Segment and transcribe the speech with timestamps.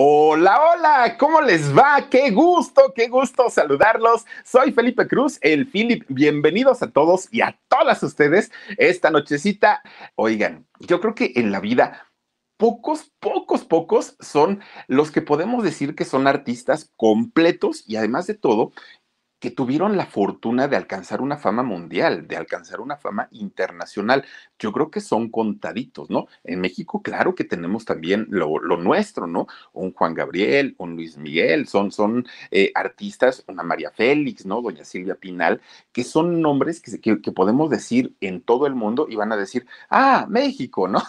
[0.00, 2.08] Hola, hola, ¿cómo les va?
[2.08, 4.26] Qué gusto, qué gusto saludarlos.
[4.44, 6.04] Soy Felipe Cruz, el Philip.
[6.06, 9.82] Bienvenidos a todos y a todas ustedes esta nochecita.
[10.14, 12.06] Oigan, yo creo que en la vida
[12.58, 18.34] pocos, pocos, pocos son los que podemos decir que son artistas completos y además de
[18.34, 18.70] todo,
[19.38, 24.24] que tuvieron la fortuna de alcanzar una fama mundial, de alcanzar una fama internacional.
[24.58, 26.26] Yo creo que son contaditos, ¿no?
[26.44, 29.46] En México, claro que tenemos también lo, lo nuestro, ¿no?
[29.72, 34.60] Un Juan Gabriel, un Luis Miguel, son, son eh, artistas, una María Félix, ¿no?
[34.62, 35.60] Doña Silvia Pinal,
[35.92, 39.36] que son nombres que, que, que podemos decir en todo el mundo y van a
[39.36, 41.02] decir, ah, México, ¿no?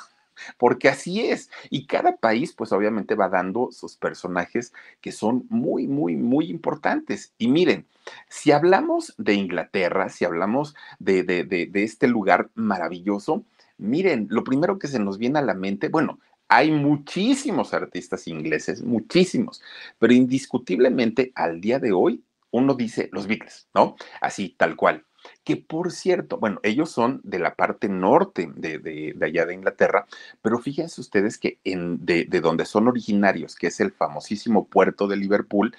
[0.58, 1.50] Porque así es.
[1.70, 7.34] Y cada país, pues obviamente va dando sus personajes que son muy, muy, muy importantes.
[7.38, 7.86] Y miren,
[8.28, 13.44] si hablamos de Inglaterra, si hablamos de, este lugar maravilloso,
[13.78, 18.82] miren, lo primero que se nos viene a la mente, bueno, hay muchísimos artistas ingleses,
[18.82, 19.62] muchísimos,
[20.00, 23.96] pero indiscutiblemente al día de hoy uno dice los Beatles, ¿no?
[24.20, 25.06] Así, tal cual
[25.44, 30.06] que por cierto, bueno, ellos son de la parte norte de, de, allá de Inglaterra,
[30.42, 35.08] pero fíjense ustedes que en, de, de donde son originarios, que es el famosísimo puerto
[35.08, 35.76] de Liverpool,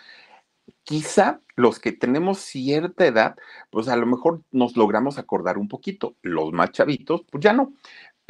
[0.85, 3.37] quizá los que tenemos cierta edad,
[3.71, 6.17] pues a lo mejor nos logramos acordar un poquito.
[6.23, 7.75] Los más chavitos, pues ya no.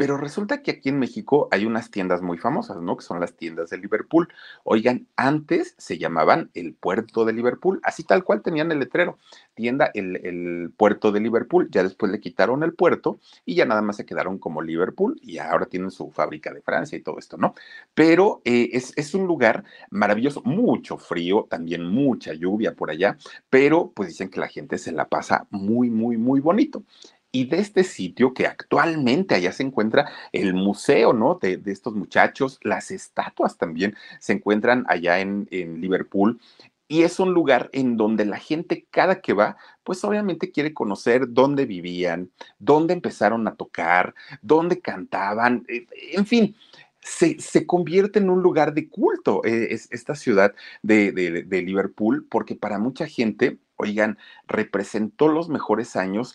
[0.01, 2.97] Pero resulta que aquí en México hay unas tiendas muy famosas, ¿no?
[2.97, 4.33] Que son las tiendas de Liverpool.
[4.65, 9.19] Oigan, antes se llamaban el puerto de Liverpool, así tal cual tenían el letrero,
[9.53, 11.69] tienda el, el, puerto de Liverpool.
[11.71, 15.37] Ya después le quitaron el puerto y ya nada más se quedaron como Liverpool y
[15.37, 17.55] ahora tienen su fábrica de Francia y todo esto, ¿no?
[17.93, 23.19] Pero eh, es, es un lugar maravilloso, mucho frío, también mucha lluvia por allá,
[23.51, 26.85] pero pues dicen que la gente se la pasa muy, muy, muy bonito
[27.33, 31.39] y de este sitio que actualmente allá se encuentra el museo, ¿no?
[31.41, 36.41] De, de estos muchachos, las estatuas también se encuentran allá en, en, Liverpool.
[36.89, 41.27] Y es un lugar en donde la gente cada que va, pues obviamente quiere conocer
[41.29, 44.13] dónde vivían, dónde empezaron a tocar,
[44.43, 46.57] dónde cantaban, eh, en fin.
[47.03, 51.63] Se, se convierte en un lugar de culto eh, es, esta ciudad de, de, de
[51.63, 56.35] Liverpool, porque para mucha gente, oigan, representó los mejores años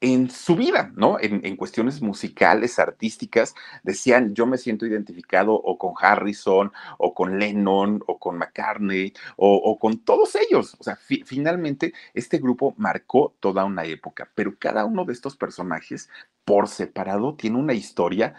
[0.00, 1.18] en su vida, ¿no?
[1.20, 8.02] En, cuestiones musicales, artísticas, decían, yo me siento identificado o con Harrison, o con Lennon,
[8.06, 10.76] o con McCartney, o, con todos ellos.
[10.78, 15.36] O sea, fi finalmente este grupo marcó toda una época, pero cada uno de estos
[15.36, 16.08] personajes
[16.44, 18.34] por separado tiene una historia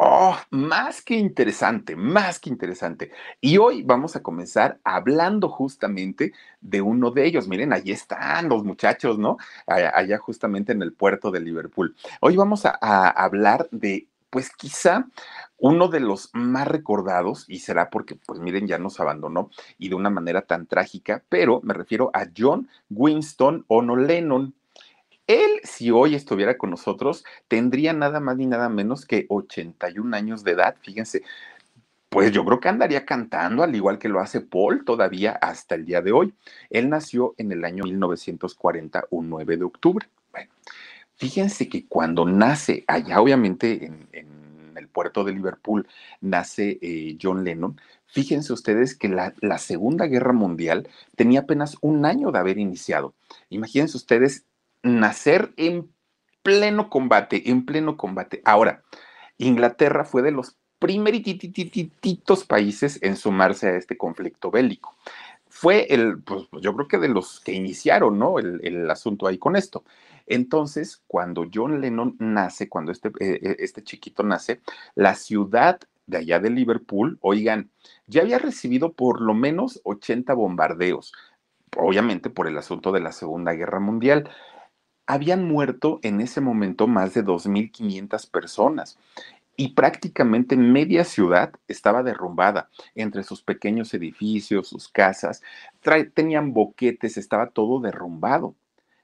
[0.00, 3.10] Oh, más que interesante, más que interesante.
[3.40, 7.48] Y hoy vamos a comenzar hablando justamente de uno de ellos.
[7.48, 9.38] Miren, ahí están los muchachos, ¿no?
[9.66, 11.96] Allá justamente en el puerto de Liverpool.
[12.20, 12.70] Hoy vamos a,
[13.08, 15.08] hablar de, pues quizá
[15.56, 19.96] uno de los más recordados, y será porque, pues miren, ya nos abandonó y de
[19.96, 24.54] una manera tan trágica, pero me refiero a John Winston Ono Lennon.
[25.28, 30.42] Él, si hoy estuviera con nosotros, tendría nada más ni nada menos que 81 años
[30.42, 30.76] de edad.
[30.80, 31.22] Fíjense,
[32.08, 35.84] pues yo creo que andaría cantando, al igual que lo hace Paul todavía hasta el
[35.84, 36.32] día de hoy.
[36.70, 40.08] Él nació en el año 1940, un 9 de octubre.
[40.32, 40.50] Bueno,
[41.16, 45.86] fíjense que cuando nace, allá obviamente en, el puerto de Liverpool,
[46.22, 52.06] nace eh, John Lennon, fíjense ustedes que la, la Segunda Guerra Mundial tenía apenas un
[52.06, 53.12] año de haber iniciado.
[53.50, 54.44] Imagínense ustedes
[54.82, 55.90] nacer en
[56.42, 58.42] pleno combate, en pleno combate.
[58.44, 58.82] Ahora,
[59.38, 64.96] Inglaterra fue de los primerititos países en sumarse a este conflicto bélico.
[65.48, 68.38] Fue el, pues yo creo que de los que iniciaron, ¿no?
[68.38, 69.84] El, el asunto ahí con esto.
[70.28, 74.60] Entonces, cuando John Lennon nace, cuando este, eh, este chiquito nace,
[74.94, 77.70] la ciudad de allá de Liverpool, oigan,
[78.06, 81.12] ya había recibido por lo menos 80 bombardeos,
[81.76, 84.28] obviamente por el asunto de la Segunda Guerra Mundial.
[85.10, 88.98] Habían muerto en ese momento más de 2.500 personas
[89.56, 95.42] y prácticamente media ciudad estaba derrumbada entre sus pequeños edificios, sus casas,
[96.12, 98.54] tenían boquetes, estaba todo derrumbado.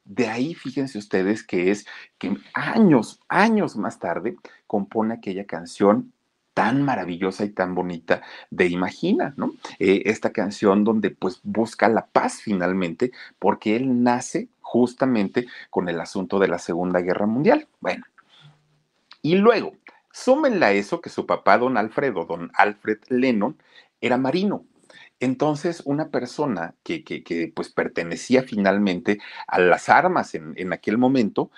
[0.04, 1.86] De ahí fíjense ustedes que es
[2.18, 4.36] que años, años más tarde
[4.66, 6.12] compone aquella canción
[6.54, 9.52] tan maravillosa y tan bonita de Imagina, ¿no?
[9.78, 16.00] Eh, esta canción donde pues busca la paz finalmente porque él nace justamente con el
[16.00, 17.68] asunto de la Segunda Guerra Mundial.
[17.80, 18.04] Bueno,
[19.20, 19.72] y luego,
[20.12, 23.56] súmenla a eso que su papá, don Alfredo, don Alfred Lennon,
[24.00, 24.64] era marino.
[25.20, 31.50] Entonces, una persona que, que, pues pertenecía finalmente a las armas en, en aquel momento,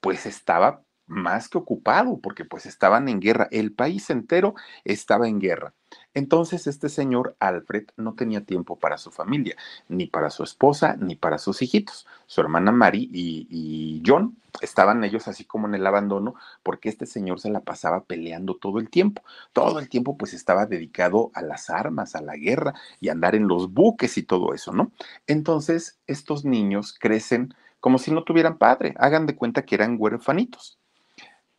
[0.00, 4.54] pues estaba más que ocupado, porque pues estaban en guerra, el país entero
[4.84, 5.74] estaba en guerra.
[6.14, 9.56] Entonces este señor Alfred no tenía tiempo para su familia,
[9.88, 12.06] ni para su esposa, ni para sus hijitos.
[12.26, 17.40] Su hermana Mary y, John estaban ellos así como en el abandono, porque este señor
[17.40, 19.22] se la pasaba peleando todo el tiempo.
[19.52, 23.48] Todo el tiempo pues estaba dedicado a las armas, a la guerra y andar en
[23.48, 24.92] los buques y todo eso, ¿no?
[25.26, 30.78] Entonces estos niños crecen como si no tuvieran padre, hagan de cuenta que eran huérfanitos.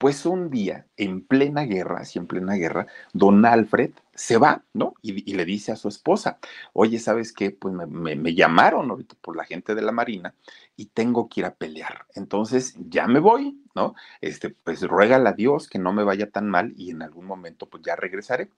[0.04, 4.96] Pues un día, en plena guerra, así en plena guerra, don Alfred se va, ¿no?
[5.02, 6.40] Y, le dice a su esposa,
[6.74, 7.52] oye, ¿sabes qué?
[7.52, 10.36] Pues me, llamaron ahorita por la gente de la Marina
[10.76, 12.06] y tengo que ir a pelear.
[12.16, 13.96] Entonces ya me voy, ¿no?
[14.20, 17.70] Este, pues ruégale a Dios que no me vaya tan mal y en algún momento
[17.70, 18.50] pues ya regresaré.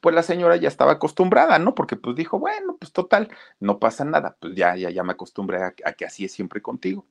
[0.00, 1.74] Pues la señora ya estaba acostumbrada, ¿no?
[1.74, 3.28] Porque pues dijo, bueno, pues total,
[3.60, 7.04] no pasa nada, pues ya, ya, ya me acostumbré a que así es siempre contigo.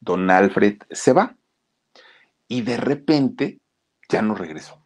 [0.00, 1.34] Don Alfred se va
[2.54, 3.58] y de repente
[4.08, 4.80] ya no regresó.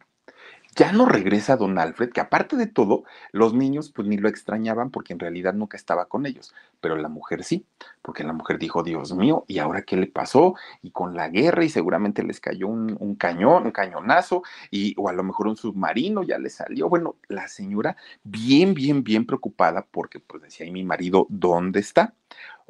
[0.75, 4.89] Ya no regresa don Alfred, que aparte de todo, los niños pues ni lo extrañaban
[4.89, 6.51] porque en realidad nunca estaba con ellos,
[6.81, 7.67] pero la mujer sí,
[8.01, 10.55] porque la mujer dijo, Dios mío, ¿y ahora qué le pasó?
[10.81, 15.13] Y con la guerra y seguramente les cayó un, cañón, un cañonazo, y, o a
[15.13, 16.89] lo mejor un submarino ya le salió.
[16.89, 22.15] Bueno, la señora bien, bien, bien preocupada porque pues decía, ¿y mi marido dónde está?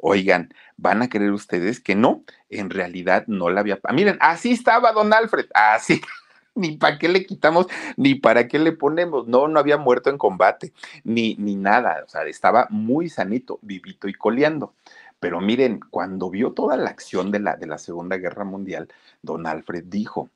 [0.02, 3.80] Oigan, van a creer ustedes que no, en realidad no la había.
[3.94, 6.02] Miren, así estaba don Alfred, así.
[6.56, 7.68] ni para qué le quitamos,
[7.98, 9.28] ni para qué le ponemos.
[9.28, 10.74] No, no había muerto en combate,
[11.04, 12.04] ni, ni nada.
[12.06, 14.74] O sea, estaba muy sanito, vivito y coleando.
[15.20, 18.88] Pero miren, cuando vio toda la acción de la, de la Segunda Guerra Mundial,
[19.22, 20.30] don Alfred dijo,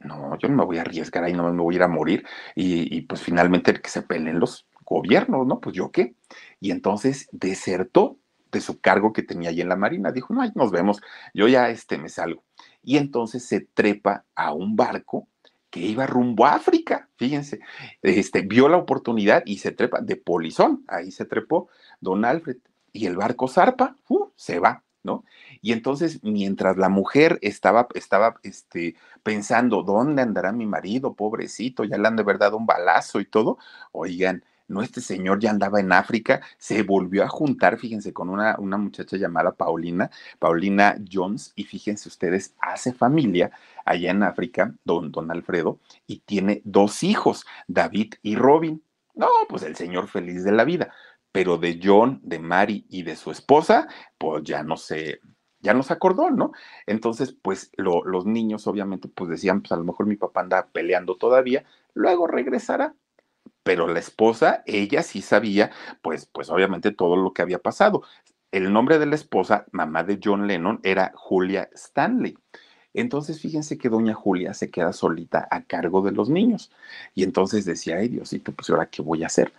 [0.00, 2.26] no, yo no me voy a arriesgar ahí, no me voy a ir a morir.
[2.54, 5.60] Y, y pues finalmente que se peleen los gobiernos, ¿no?
[5.60, 6.14] Pues yo qué.
[6.60, 8.18] Y entonces desertó
[8.54, 10.12] de su cargo que tenía ahí en la Marina.
[10.12, 11.02] Dijo, no, nos vemos,
[11.34, 12.44] yo ya este, me salgo.
[12.82, 15.28] Y entonces se trepa a un barco
[15.70, 17.58] que iba rumbo a África, fíjense,
[18.00, 21.68] este, vio la oportunidad y se trepa de polizón, ahí se trepó
[22.00, 22.58] don Alfred,
[22.92, 23.96] y el barco zarpa,
[24.36, 25.24] se va, ¿no?
[25.60, 31.82] Y entonces, mientras la mujer estaba, estaba este, pensando, ¿dónde andará mi marido, pobrecito?
[31.82, 33.58] Ya le han de verdad un balazo y todo,
[33.90, 38.56] oigan, no, este señor ya andaba en África, se volvió a juntar, fíjense, con una,
[38.58, 43.50] una muchacha llamada Paulina, Paulina Jones, y fíjense ustedes, hace familia
[43.84, 48.82] allá en África, don, don Alfredo, y tiene dos hijos, David y Robin.
[49.14, 50.92] No, pues el señor feliz de la vida,
[51.30, 53.86] pero de John, de Mary y de su esposa,
[54.18, 55.20] pues ya no se,
[55.60, 56.52] ya no se acordó, ¿no?
[56.86, 61.16] Entonces, pues los niños obviamente pues decían, pues a lo mejor mi papá anda peleando
[61.16, 62.94] todavía, luego regresará
[63.64, 68.02] pero la esposa, ella sí sabía, pues, pues obviamente todo lo que había pasado.
[68.52, 72.36] El nombre de la esposa, mamá de John Lennon, era Julia Stanley.
[72.92, 76.70] Entonces, fíjense que doña Julia se queda solita a cargo de los niños.
[77.14, 79.52] Y entonces decía, ay Diosito, pues ahora qué voy a hacer.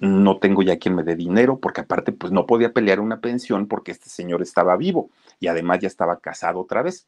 [0.00, 3.68] No tengo ya quien me dé dinero, porque aparte, pues no podía pelear una pensión
[3.68, 7.06] porque este señor estaba vivo y además ya estaba casado otra vez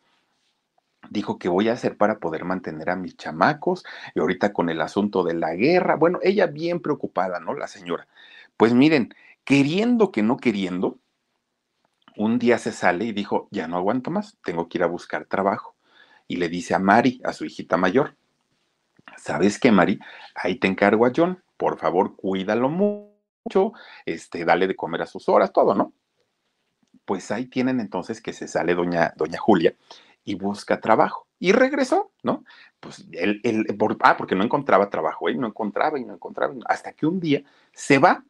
[1.10, 3.84] dijo que voy a hacer para poder mantener a mis chamacos
[4.14, 7.54] y ahorita con el asunto de la guerra, bueno, ella bien preocupada, ¿no?
[7.54, 8.06] La señora.
[8.56, 10.98] Pues miren, queriendo que no queriendo,
[12.16, 15.26] un día se sale y dijo, ya no aguanto más, tengo que ir a buscar
[15.26, 15.74] trabajo.
[16.28, 18.16] Y le dice a Mari, a su hijita mayor,
[19.16, 20.00] ¿sabes qué, Mari?
[20.34, 23.72] Ahí te encargo a John, por favor, cuídalo mucho,
[24.04, 25.92] este, dale de comer a sus horas, todo, ¿no?
[27.04, 29.76] Pues ahí tienen entonces que se sale doña, doña Julia
[30.26, 31.26] y busca trabajo.
[31.38, 32.44] Y regresó, ¿no?
[32.80, 33.40] Pues él,
[34.00, 37.42] ah, porque no encontraba trabajo, él no encontraba y no encontraba, hasta que un día
[37.72, 38.24] se va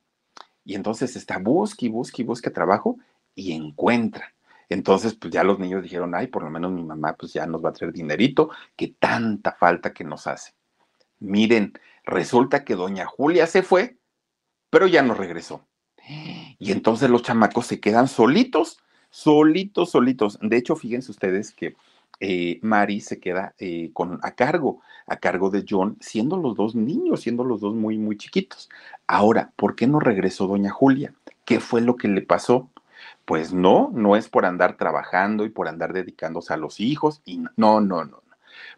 [0.65, 2.99] y entonces está busca y busca y busca trabajo
[3.35, 4.35] y encuentra.
[4.69, 7.65] Entonces, pues ya los niños dijeron, ay, por lo menos mi mamá pues ya nos
[7.65, 10.53] va a traer dinerito, que tanta falta que nos hace.
[11.19, 11.73] Miren,
[12.05, 13.97] resulta que doña Julia se fue,
[14.69, 15.67] pero ya no regresó.
[16.59, 18.79] Y entonces los chamacos se quedan solitos,
[19.11, 20.39] solitos, solitos.
[20.43, 21.77] De hecho, fíjense ustedes que
[22.21, 26.75] eh, Mari se queda eh, con, a cargo, a cargo de John, siendo los dos
[26.75, 28.69] niños, siendo los dos muy, muy chiquitos.
[29.07, 31.15] Ahora, ¿por qué no regresó doña Julia?
[31.45, 32.71] ¿Qué fue lo que le pasó?
[33.25, 37.39] Pues no, no es por andar trabajando y por andar dedicándose a los hijos, y
[37.39, 38.23] no, no, no, no.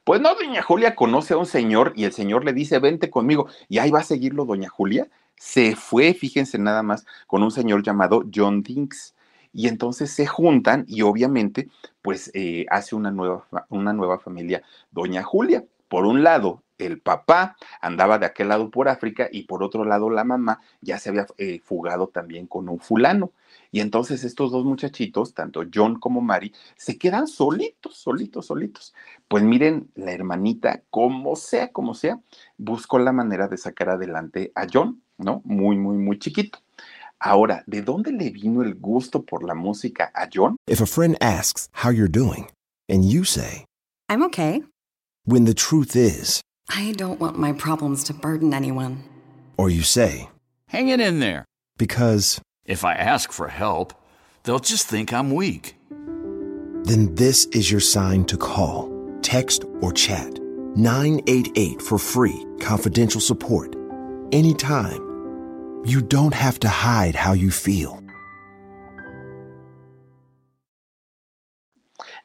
[0.04, 3.46] Pues no, doña Julia conoce a un señor y el señor le dice, vente conmigo,
[3.68, 5.08] y ahí va a seguirlo doña Julia.
[5.36, 9.14] Se fue, fíjense nada más, con un señor llamado John Dinks
[9.52, 11.68] y entonces se juntan y obviamente
[12.02, 15.64] pues eh, hace una nueva, una nueva familia, Doña Julia.
[15.88, 20.10] Por un lado, el papá andaba de aquel lado por África y por otro lado
[20.10, 23.32] la mamá ya se había eh, fugado también con un fulano.
[23.70, 28.94] Y entonces estos dos muchachitos, tanto John como Mary, se quedan solitos, solitos, solitos.
[29.28, 32.20] Pues miren, la hermanita, como sea, como sea,
[32.56, 35.42] buscó la manera de sacar adelante a John, ¿no?
[35.44, 36.60] Muy, muy, muy chiquito.
[37.24, 40.56] Ahora, ¿de dónde le vino el gusto por la música a John?
[40.68, 42.48] If a friend asks how you're doing,
[42.88, 43.64] and you say,
[44.08, 44.62] I'm okay.
[45.24, 49.02] when the truth is, I don't want my problems to burden anyone.
[49.56, 50.28] or you say,
[50.68, 51.44] Hang it in there.
[51.78, 53.94] because, If I ask for help,
[54.44, 55.74] they'll just think I'm weak.
[56.84, 58.88] then this is your sign to call,
[59.22, 60.38] text, or chat
[60.76, 63.74] 988 for free, confidential support.
[64.30, 65.02] Anytime.
[65.88, 68.02] You don't have to hide how you feel.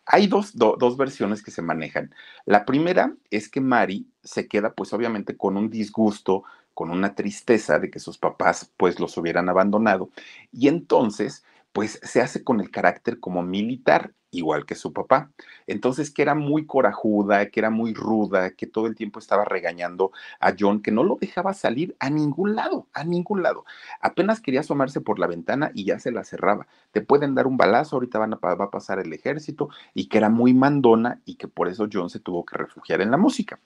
[0.06, 2.14] Hay dos, do- dos versiones que se manejan.
[2.46, 6.44] La primera es que Mari se queda pues obviamente con un disgusto,
[6.74, 10.10] con una tristeza de que sus papás pues los hubieran abandonado
[10.52, 15.32] y entonces pues se hace con el carácter como militar, igual que su papá.
[15.68, 20.12] Entonces que era muy corajuda, que era muy ruda, que todo el tiempo estaba regañando
[20.40, 23.66] a John, que no lo dejaba salir a ningún lado, a ningún lado.
[24.02, 26.68] Apenas quería asomarse por la ventana y ya se la cerraba.
[26.92, 30.30] Te pueden dar un balazo, ahorita van va a pasar el ejército y que era
[30.30, 33.60] muy mandona y que por eso John se tuvo que refugiar en la música.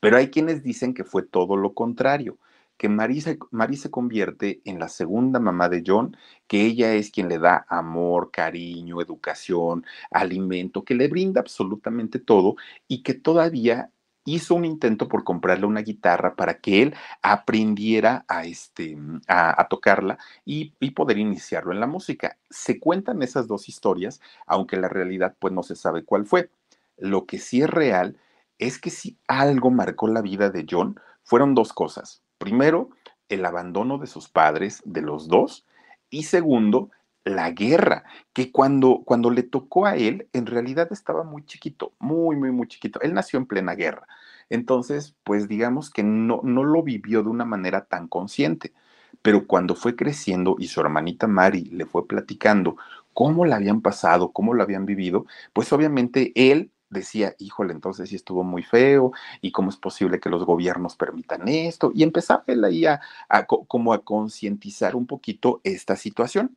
[0.00, 2.38] Pero hay quienes dicen que fue todo lo contrario,
[2.80, 7.38] que Marie se, convierte en la segunda mamá de John, que ella es quien le
[7.38, 12.56] da amor, cariño, educación, alimento, que le brinda absolutamente todo
[12.88, 13.90] y que todavía
[14.24, 18.96] hizo un intento por comprarle una guitarra para que él aprendiera a, este,
[19.28, 22.38] a tocarla y, y poder iniciarlo en la música.
[22.48, 26.50] Se cuentan esas dos historias, aunque la realidad pues no se sabe cuál fue.
[26.96, 28.16] Lo que sí es real
[28.56, 32.22] es que si algo marcó la vida de John, fueron dos cosas.
[32.40, 32.88] Primero,
[33.28, 35.66] el abandono de sus padres, de los dos,
[36.08, 36.90] y segundo,
[37.22, 42.36] la guerra, que cuando, cuando le tocó a él, en realidad estaba muy chiquito, muy,
[42.36, 42.98] muy, muy chiquito.
[43.02, 44.06] Él nació en plena guerra.
[44.48, 48.72] Entonces, pues digamos que no, no lo vivió de una manera tan consciente.
[49.20, 52.78] Pero cuando fue creciendo y su hermanita Mari le fue platicando
[53.12, 58.16] cómo la habían pasado, cómo lo habían vivido, pues obviamente él decía, híjole, entonces sí
[58.16, 62.64] estuvo muy feo, y cómo es posible que los gobiernos permitan esto, y empezaba él
[62.64, 66.56] ahí a, a co- como a concientizar un poquito esta situación.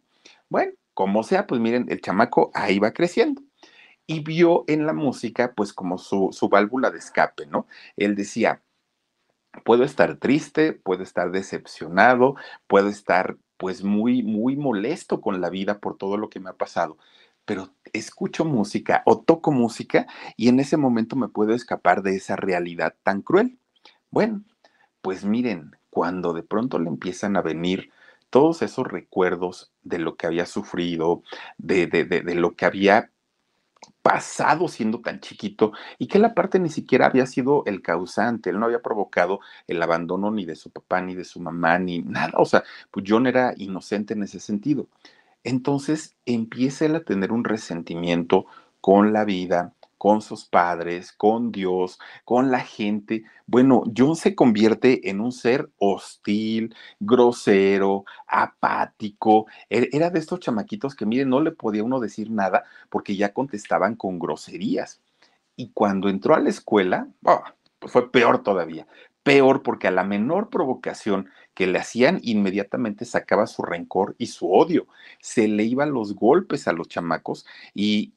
[0.49, 3.41] Bueno, como sea, pues miren, el chamaco ahí va creciendo
[4.07, 7.67] y vio en la música pues como su, su válvula de escape, ¿no?
[7.97, 8.61] Él decía,
[9.65, 12.35] puedo estar triste, puedo estar decepcionado,
[12.67, 16.53] puedo estar pues muy, muy molesto con la vida por todo lo que me ha
[16.53, 16.97] pasado,
[17.45, 20.07] pero escucho música o toco música
[20.37, 23.57] y en ese momento me puedo escapar de esa realidad tan cruel.
[24.09, 24.43] Bueno,
[25.01, 27.91] pues miren, cuando de pronto le empiezan a venir
[28.29, 31.21] todos esos recuerdos de lo que había sufrido,
[31.57, 33.11] de, de, de, lo que había
[34.01, 38.59] pasado siendo tan chiquito y que la parte ni siquiera había sido el causante, él
[38.59, 42.33] no había provocado el abandono ni de su papá, ni de su mamá, ni nada,
[42.37, 44.87] o sea, pues John era inocente en ese sentido.
[45.43, 48.45] Entonces empieza él a tener un resentimiento
[48.81, 53.23] con la vida, con sus padres, con Dios, con la gente.
[53.47, 59.45] Bueno, John se convierte en un ser hostil, grosero, apático.
[59.69, 63.33] E- Era de estos chamaquitos que, miren, no le podía uno decir nada porque ya
[63.33, 65.01] contestaban con groserías.
[65.55, 68.87] Y cuando entró a la escuela, ah, pues fue peor todavía.
[69.23, 74.51] Peor porque a la menor provocación que le hacían, inmediatamente sacaba su rencor y su
[74.51, 74.87] odio.
[75.21, 78.13] Se le iban los golpes a los chamacos y,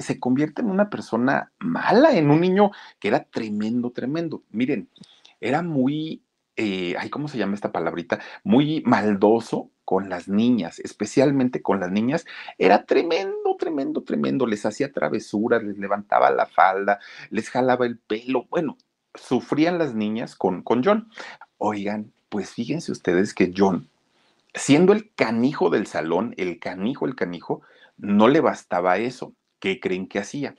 [0.00, 4.42] se convierte en una persona mala, en un niño que era tremendo, tremendo.
[4.50, 4.88] Miren,
[5.40, 6.22] era muy,
[6.56, 8.20] eh, ay, ¿cómo se llama esta palabrita?
[8.44, 12.26] Muy maldoso con las niñas, especialmente con las niñas.
[12.58, 14.46] Era tremendo, tremendo, tremendo.
[14.46, 17.00] Les hacía travesuras, les levantaba la falda,
[17.30, 18.46] les jalaba el pelo.
[18.50, 18.76] Bueno,
[19.20, 21.08] sufrían las niñas con, con John.
[21.58, 23.88] Oigan, pues fíjense ustedes que John,
[24.54, 27.62] siendo el canijo del salón, el canijo, el canijo,
[27.98, 29.34] no le bastaba eso.
[29.58, 30.54] ¿Qué creen que hacía?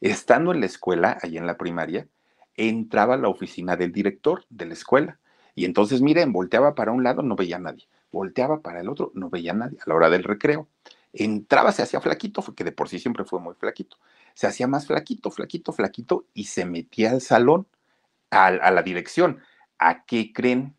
[0.00, 2.08] Estando en la escuela, ahí en la primaria,
[2.56, 5.18] entraba a la oficina del director de la escuela.
[5.54, 7.86] Y entonces, miren, volteaba para un lado, no veía a nadie.
[8.10, 10.68] Volteaba para el otro, no veía a nadie a la hora del recreo.
[11.12, 13.96] Entraba, se hacía flaquito, que de por sí siempre fue muy flaquito.
[14.34, 17.66] Se hacía más flaquito, flaquito, flaquito y se metía al salón,
[18.32, 19.40] a, a la dirección.
[19.78, 20.76] ¿A qué creen?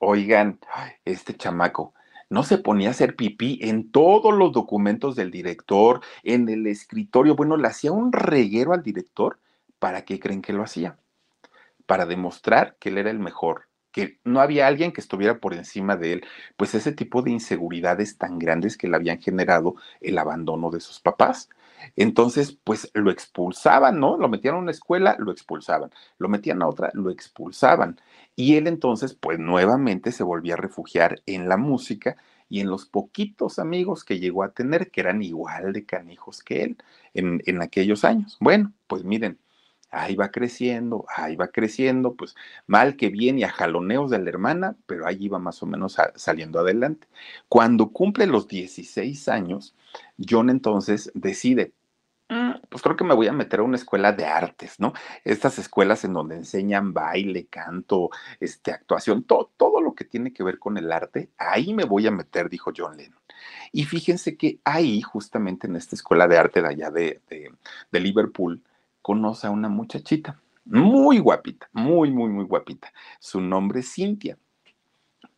[0.00, 0.58] Oigan,
[1.04, 1.94] este chamaco
[2.30, 7.36] no se ponía a hacer pipí en todos los documentos del director, en el escritorio.
[7.36, 9.38] Bueno, le hacía un reguero al director.
[9.78, 10.98] ¿Para qué creen que lo hacía?
[11.86, 15.96] Para demostrar que él era el mejor, que no había alguien que estuviera por encima
[15.96, 16.26] de él.
[16.56, 21.00] Pues ese tipo de inseguridades tan grandes que le habían generado el abandono de sus
[21.00, 21.50] papás.
[21.96, 24.16] Entonces, pues lo expulsaban, ¿no?
[24.16, 25.90] Lo metían a una escuela, lo expulsaban.
[26.18, 28.00] Lo metían a otra, lo expulsaban.
[28.36, 32.16] Y él entonces, pues nuevamente se volvía a refugiar en la música
[32.48, 36.62] y en los poquitos amigos que llegó a tener, que eran igual de canijos que
[36.64, 36.76] él
[37.14, 38.36] en, en aquellos años.
[38.40, 39.38] Bueno, pues miren,
[39.94, 42.34] ahí va creciendo, ahí va creciendo, pues
[42.66, 45.96] mal que bien y a jaloneos de la hermana, pero ahí iba más o menos
[46.16, 47.06] saliendo adelante.
[47.48, 49.74] Cuando cumple los 16 años,
[50.18, 51.72] John entonces decide,
[52.28, 54.92] mm, pues creo que me voy a meter a una escuela de artes, ¿no?
[55.24, 58.10] Estas escuelas en donde enseñan baile, canto,
[58.40, 62.06] este, actuación, todo, todo lo que tiene que ver con el arte, ahí me voy
[62.06, 63.18] a meter, dijo John Lennon.
[63.72, 67.52] Y fíjense que ahí, justamente en esta escuela de arte de allá de, de,
[67.90, 68.62] de Liverpool,
[69.04, 72.90] conoce a una muchachita, muy guapita, muy, muy, muy guapita.
[73.20, 74.38] Su nombre es Cintia.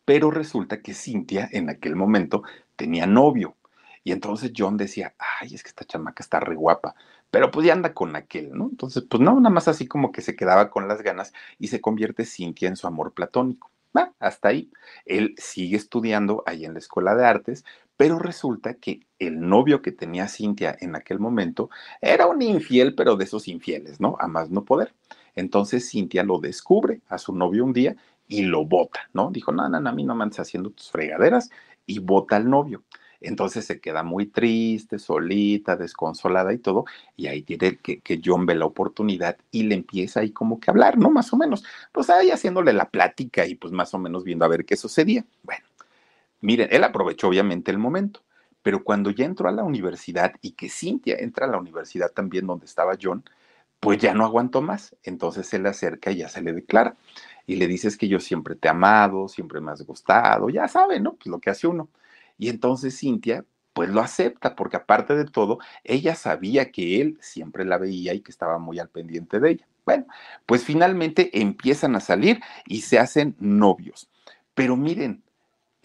[0.05, 2.43] Pero resulta que Cintia en aquel momento
[2.77, 3.57] tenía novio.
[4.05, 6.95] Y entonces John decía, ay, es que esta chamaca está re guapa,
[7.29, 8.69] pero pues ya anda con aquel, ¿no?
[8.69, 11.81] Entonces, pues no, nada más así como que se quedaba con las ganas y se
[11.81, 13.69] convierte Cintia en su amor platónico.
[13.95, 14.71] Va, hasta ahí.
[15.03, 17.65] Él sigue estudiando ahí en la Escuela de Artes,
[17.97, 23.15] pero resulta que el novio que tenía Cintia en aquel momento era un infiel, pero
[23.15, 24.15] de esos infieles, ¿no?
[24.19, 24.93] A más no poder.
[25.35, 27.95] Entonces Cintia lo descubre a su novio un día
[28.27, 29.31] y lo bota, ¿no?
[29.31, 31.49] Dijo, no, no, no, a mí no me andes haciendo tus fregaderas
[31.85, 32.83] y bota al novio.
[33.19, 38.45] Entonces se queda muy triste, solita, desconsolada y todo, y ahí tiene que, que, John
[38.45, 41.09] ve la oportunidad y le empieza ahí como que hablar, ¿no?
[41.09, 44.49] Más o menos, pues ahí haciéndole la plática y pues más o menos viendo a
[44.49, 45.25] ver qué sucedía.
[45.43, 45.65] Bueno,
[46.47, 48.21] Miren, él aprovechó obviamente el momento,
[48.61, 52.47] pero cuando ya entró a la universidad y que Cintia entra a la universidad también
[52.47, 53.25] donde estaba John,
[53.81, 54.95] pues ya no aguantó más.
[55.03, 56.95] Entonces se le acerca y ya se le declara.
[57.45, 60.69] Y le dice es que yo siempre te he amado, siempre me has gustado, ya
[60.69, 61.15] sabe, ¿no?
[61.15, 61.89] Pues lo que hace uno.
[62.37, 67.65] Y entonces Cintia, pues lo acepta, porque aparte de todo, ella sabía que él siempre
[67.65, 69.67] la veía y que estaba muy al pendiente de ella.
[69.85, 70.05] Bueno,
[70.45, 74.09] pues finalmente empiezan a salir y se hacen novios.
[74.53, 75.23] Pero miren,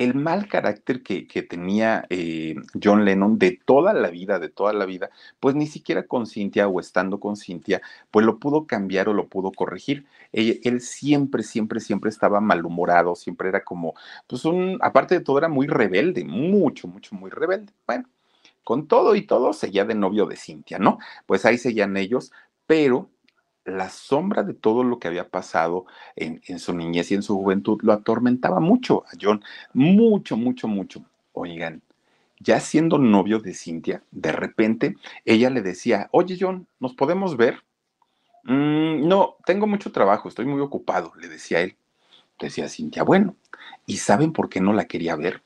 [0.02, 4.86] el mal carácter que, tenía eh, John Lennon de toda la vida, de toda la
[4.86, 5.10] vida,
[5.40, 9.28] pues ni siquiera con Cintia o estando con Cintia, pues lo pudo cambiar o lo
[9.28, 10.06] pudo corregir.
[10.32, 13.94] Él, él, siempre, siempre, siempre estaba malhumorado, siempre era como,
[14.26, 17.72] pues un, aparte de todo, era muy rebelde, mucho, mucho, muy rebelde.
[17.86, 18.08] Bueno,
[18.64, 20.98] con todo y todo, seguía de novio de Cintia, ¿no?
[21.26, 22.32] Pues ahí seguían ellos,
[22.66, 23.10] pero
[23.64, 27.37] la sombra de todo lo que había pasado en, en, su niñez y en su
[27.37, 31.05] juventud lo atormentaba mucho a John, mucho, mucho, mucho.
[31.33, 31.83] Oigan,
[32.40, 37.62] ya siendo novio de Cintia, de repente ella le decía, oye John, ¿nos podemos ver?
[38.44, 41.77] Mm, no, tengo mucho trabajo, estoy muy ocupado, le decía él.
[42.40, 43.37] Decía Cintia, bueno,
[43.87, 45.42] ¿y saben por qué no la quería ver?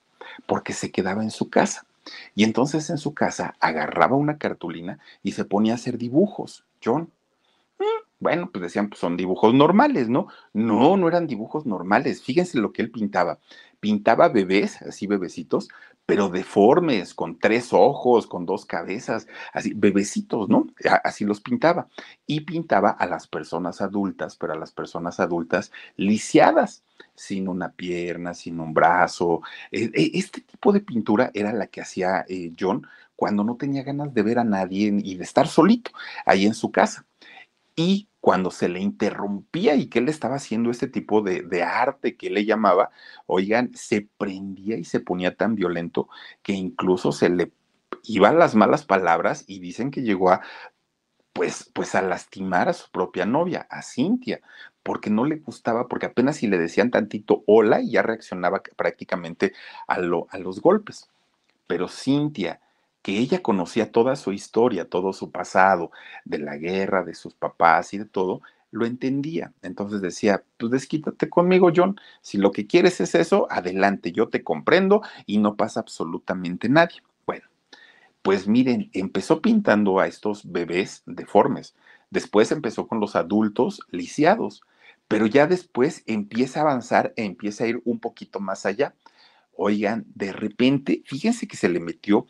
[0.47, 1.87] Porque se quedaba en su casa.
[2.35, 6.65] Y entonces en su casa agarraba una cartulina y se ponía a hacer dibujos.
[6.83, 7.11] John,
[8.19, 10.29] bueno, pues decían, pues son dibujos normales, ¿no?
[10.55, 12.23] No, no eran dibujos normales.
[12.23, 13.39] Fíjense lo que él pintaba.
[13.81, 15.69] Pintaba bebés, así bebecitos,
[16.07, 20.67] pero deformes, con tres ojos, con dos cabezas, así, bebecitos, ¿no?
[21.05, 21.89] Así los pintaba.
[22.27, 28.35] Y pintaba a las personas adultas, pero a las personas adultas lisiadas, sin una pierna,
[28.35, 29.43] sin un brazo.
[29.71, 33.83] E, e, este tipo de pintura era la que hacía eh, John cuando no tenía
[33.83, 35.91] ganas de ver a nadie y de estar solito
[36.27, 37.06] ahí en su casa
[37.77, 42.31] y cuando se le interrumpía y que él estaba haciendo este tipo de, arte que
[42.31, 42.91] le llamaba,
[43.27, 46.09] oigan, se prendía y se ponía tan violento
[46.43, 47.53] que incluso se le
[48.03, 50.41] iban las malas palabras y dicen que llegó a
[51.33, 54.41] pues, pues a lastimar a su propia novia, a Cintia,
[54.83, 59.53] porque no le gustaba, porque apenas si le decían tantito hola y ya reaccionaba prácticamente
[59.87, 61.11] a, lo, a los golpes.
[61.67, 62.61] Pero Cintia,
[63.07, 65.93] que ella conocía toda su historia, todo su pasado,
[66.25, 68.43] de la guerra, de sus papás y de todo,
[68.73, 69.53] lo entendía.
[69.63, 72.01] Entonces decía, pues desquítate conmigo, John.
[72.21, 77.01] Si lo que quieres es eso, adelante, yo te comprendo y no pasa absolutamente nadie.
[77.25, 77.45] Bueno,
[78.23, 81.77] pues miren, empezó pintando a estos bebés deformes.
[82.11, 84.63] Después empezó con los adultos lisiados,
[85.07, 88.97] pero ya después empieza a avanzar e empieza a ir un poquito más allá.
[89.57, 92.27] Oigan, de repente, fíjense que se le metió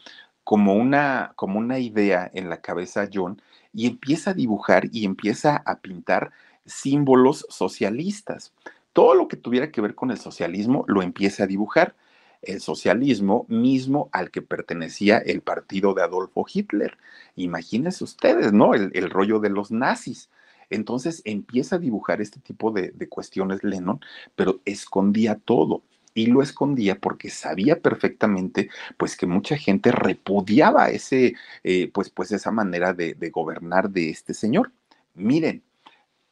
[0.47, 3.43] como una, como una idea en la cabeza a John
[3.75, 6.31] y empieza a dibujar y empieza a pintar
[6.65, 8.53] símbolos socialistas.
[8.93, 11.97] Todo lo que tuviera que ver con el socialismo lo empieza a dibujar.
[12.43, 16.97] El socialismo mismo al que pertenecía el partido de Adolfo Hitler.
[17.35, 18.75] Imagínense ustedes, ¿no?
[18.75, 20.31] El, el rollo de los nazis.
[20.71, 23.99] Entonces empieza a dibujar este tipo de, de cuestiones Lennon,
[24.37, 25.83] pero escondía todo
[26.17, 32.33] y lo escondía porque sabía perfectamente pues que mucha gente repudiaba ese eh, pues pues
[32.33, 34.73] esa manera de, gobernar de este señor.
[35.15, 35.63] Miren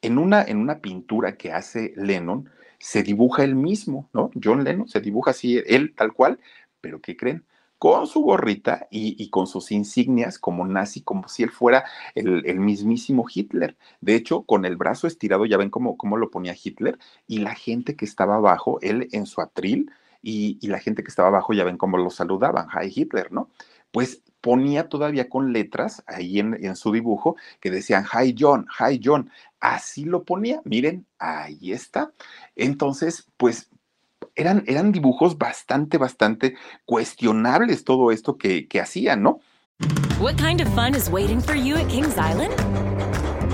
[0.01, 4.89] en una en una pintura que hace Lennon se dibuja él mismo no John Lennon
[4.89, 6.39] se dibuja así él tal cual
[6.81, 7.45] pero qué creen
[7.79, 11.85] con su gorrita y, y, con sus insignias como nazi, como si él fuera
[12.15, 13.77] el, el, mismísimo Hitler.
[14.01, 17.55] De hecho, con el brazo estirado, ya ven cómo, cómo lo ponía Hitler, y la
[17.55, 19.91] gente que estaba abajo, él en su atril,
[20.23, 23.51] y, y la gente que estaba abajo, ya ven cómo lo saludaban, Hi Hitler, ¿no?
[23.91, 29.01] Pues ponía todavía con letras ahí en, en, su dibujo que decían Hi John, Hi
[29.03, 29.31] John.
[29.61, 32.13] Así lo ponía, miren, ahí está.
[32.57, 33.71] Entonces, pues
[34.37, 39.41] eran, eran dibujos bastante, bastante cuestionables todo esto que, que hacían, ¿no?
[40.21, 42.55] What kind of fun is waiting for you at Kings Island?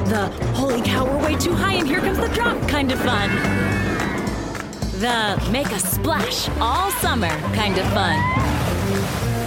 [0.07, 3.31] The holy cow, we're way too high and here comes the drop kind of fun.
[5.01, 8.19] The make a splash all summer kind of fun.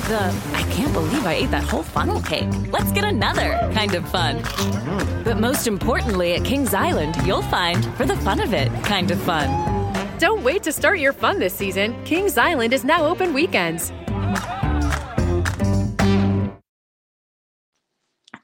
[0.09, 2.49] The I can't believe I ate that whole funnel cake.
[2.71, 4.39] Let's get another kind of fun.
[4.39, 5.23] Mm-hmm.
[5.23, 9.21] But most importantly, at Kings Island, you'll find for the fun of it kind of
[9.21, 9.49] fun.
[10.23, 12.01] Don't wait to start your fun this season.
[12.05, 13.91] Kings Island is now open weekends.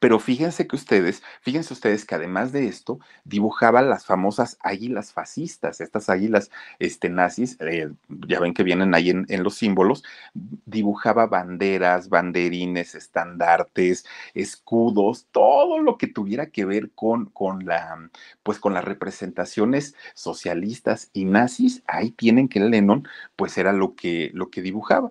[0.00, 5.80] Pero fíjense que ustedes, fíjense ustedes que además de esto, dibujaba las famosas águilas fascistas,
[5.80, 7.90] estas águilas este, nazis, eh,
[8.26, 15.78] ya ven que vienen ahí en, en, los símbolos, dibujaba banderas, banderines, estandartes, escudos, todo
[15.80, 18.10] lo que tuviera que ver con, con la,
[18.42, 24.30] pues con las representaciones socialistas y nazis, ahí tienen que Lennon, pues era lo que,
[24.32, 25.10] lo que dibujaba.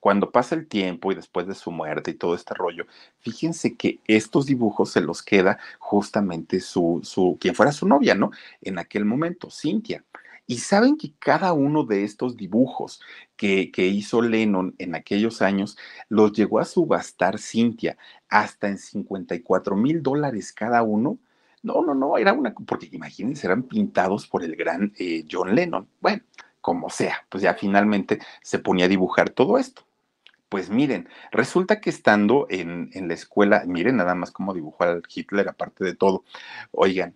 [0.00, 2.86] Cuando pasa el tiempo y después de su muerte y todo este rollo,
[3.20, 8.30] fíjense que estos dibujos se los queda justamente su, su, quien fuera su novia, ¿no?
[8.62, 10.04] En aquel momento, Cintia.
[10.46, 13.00] Y saben que cada uno de estos dibujos
[13.36, 17.96] que, que, hizo Lennon en aquellos años los llegó a subastar Cintia
[18.28, 21.18] hasta en 54 mil dólares cada uno.
[21.62, 25.86] No, no, no, era una, porque imagínense, eran pintados por el gran eh, John Lennon.
[26.00, 26.22] Bueno,
[26.60, 29.84] como sea, pues ya finalmente se ponía a dibujar todo esto.
[30.50, 35.02] Pues miren, resulta que estando en, en, la escuela, miren nada más cómo dibujó al
[35.08, 36.24] Hitler, aparte de todo.
[36.72, 37.14] Oigan,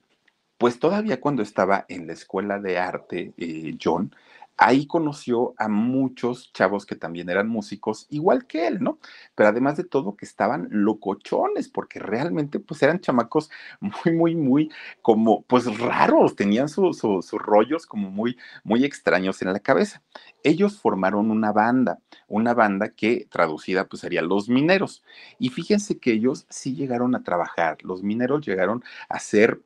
[0.57, 4.15] pues todavía cuando estaba en la escuela de arte, eh, John,
[4.57, 8.99] ahí conoció a muchos chavos que también eran músicos, igual que él, ¿no?
[9.35, 14.71] Pero además de todo, que estaban locochones, porque realmente pues eran chamacos muy, muy, muy
[15.03, 20.03] como pues raros, tenían sus su, su rollos como muy, muy extraños en la cabeza.
[20.43, 25.03] Ellos formaron una banda, una banda que traducida pues sería Los Mineros.
[25.39, 29.61] Y fíjense que ellos sí llegaron a trabajar, los mineros llegaron a ser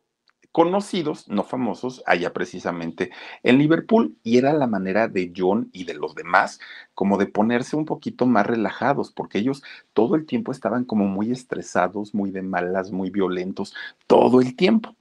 [0.59, 3.13] conocidos, no famosos, allá precisamente
[3.45, 6.59] en Liverpool, y era la manera de John y de los demás
[6.95, 11.31] como de ponerse un poquito más relajados, porque ellos todo el tiempo estaban como muy
[11.31, 13.73] estresados, muy de malas, muy violentos,
[14.09, 14.98] todo el tiempo.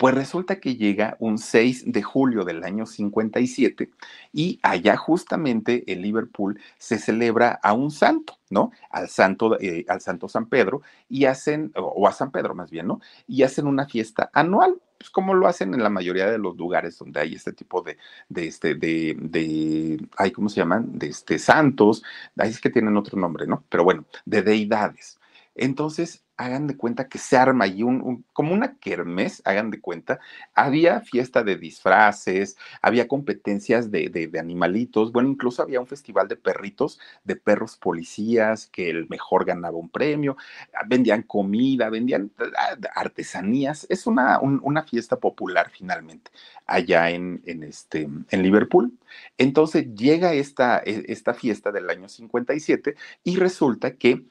[0.00, 3.90] Pues resulta que llega un 6 de julio del año 57
[4.32, 8.72] y allá justamente en Liverpool se celebra a un santo, ¿no?
[8.88, 12.86] Al santo, eh, al santo San Pedro y hacen, o a San Pedro más bien,
[12.86, 13.02] ¿no?
[13.28, 16.96] Y hacen una fiesta anual, pues como lo hacen en la mayoría de los lugares
[16.96, 17.98] donde hay este tipo de,
[18.30, 20.98] de este, de, de, ¿cómo se llaman?
[20.98, 22.02] De este, santos,
[22.38, 23.64] ahí es que tienen otro nombre, ¿no?
[23.68, 25.18] Pero bueno, de deidades.
[25.54, 30.20] Entonces, hagan de cuenta que se arma ahí un, como una kermés, hagan de cuenta.
[30.54, 36.36] Había fiesta de disfraces, había competencias de, de, animalitos, bueno, incluso había un festival de
[36.36, 40.38] perritos, de perros policías, que el mejor ganaba un premio,
[40.86, 43.86] vendían comida, vendían ah, artesanías.
[43.90, 46.30] Es una, un, una fiesta popular finalmente
[46.66, 48.96] allá en, en, este, en Liverpool.
[49.36, 54.24] Entonces llega esta, e, esta fiesta del año 57 y resulta que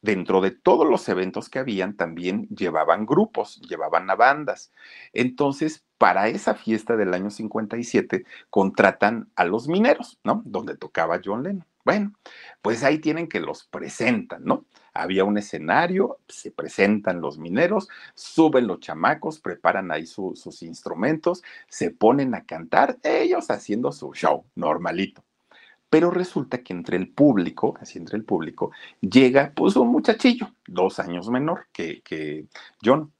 [0.00, 4.72] dentro de todos los eventos que habían también llevaban grupos, llevaban a bandas.
[5.12, 10.42] Entonces, para esa fiesta del año 57 contratan a los mineros, ¿no?
[10.44, 11.66] Donde tocaba John Lennon.
[11.84, 12.12] Bueno,
[12.60, 14.66] pues ahí tienen que los presentan, ¿no?
[14.92, 21.90] Había un escenario, se presentan los mineros, suben los chamacos, preparan ahí sus instrumentos, se
[21.90, 25.24] ponen a cantar, ellos haciendo su show normalito.
[25.90, 30.98] Pero resulta que entre el público, así entre el público, llega pues un muchachillo, dos
[31.00, 32.46] años menor que,
[32.82, 33.12] John.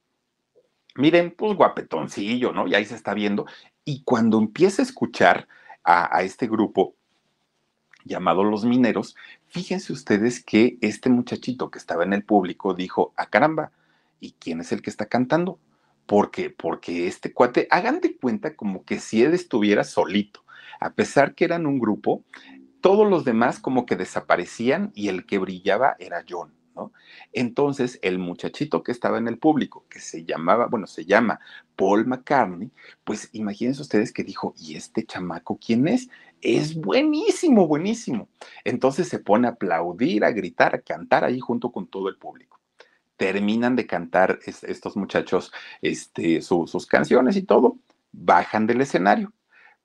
[0.95, 2.67] Miren, pues guapetoncillo, ¿no?
[2.67, 3.47] Y ahí se está viendo.
[3.85, 5.49] Y cuando empieza a escuchar
[5.83, 6.95] a, a este grupo,
[8.05, 13.23] llamado Los Mineros, fíjense ustedes que este muchachito que estaba en el público dijo, a
[13.23, 13.73] ah, caramba,
[14.21, 15.59] ¿y quién es el que está cantando?
[16.07, 20.45] Porque, porque este cuate, hagan de cuenta como que si él estuviera solito,
[20.81, 22.25] a pesar que eran un grupo,
[22.81, 26.55] todos los demás como que desaparecían y el que brillaba era John.
[26.75, 26.93] ¿no?
[27.33, 31.41] Entonces, el muchachito que estaba en el público, que se llamaba, bueno, se llama
[31.77, 32.71] Paul McCartney,
[33.05, 36.09] pues imagínense ustedes que dijo, ¿y este chamaco quién es?
[36.41, 38.29] Es buenísimo, buenísimo.
[38.65, 42.61] Entonces se pone a aplaudir, a gritar, a cantar ahí junto con todo el público.
[43.17, 47.77] Terminan de cantar estos muchachos este, sus canciones y todo,
[48.13, 49.33] bajan del escenario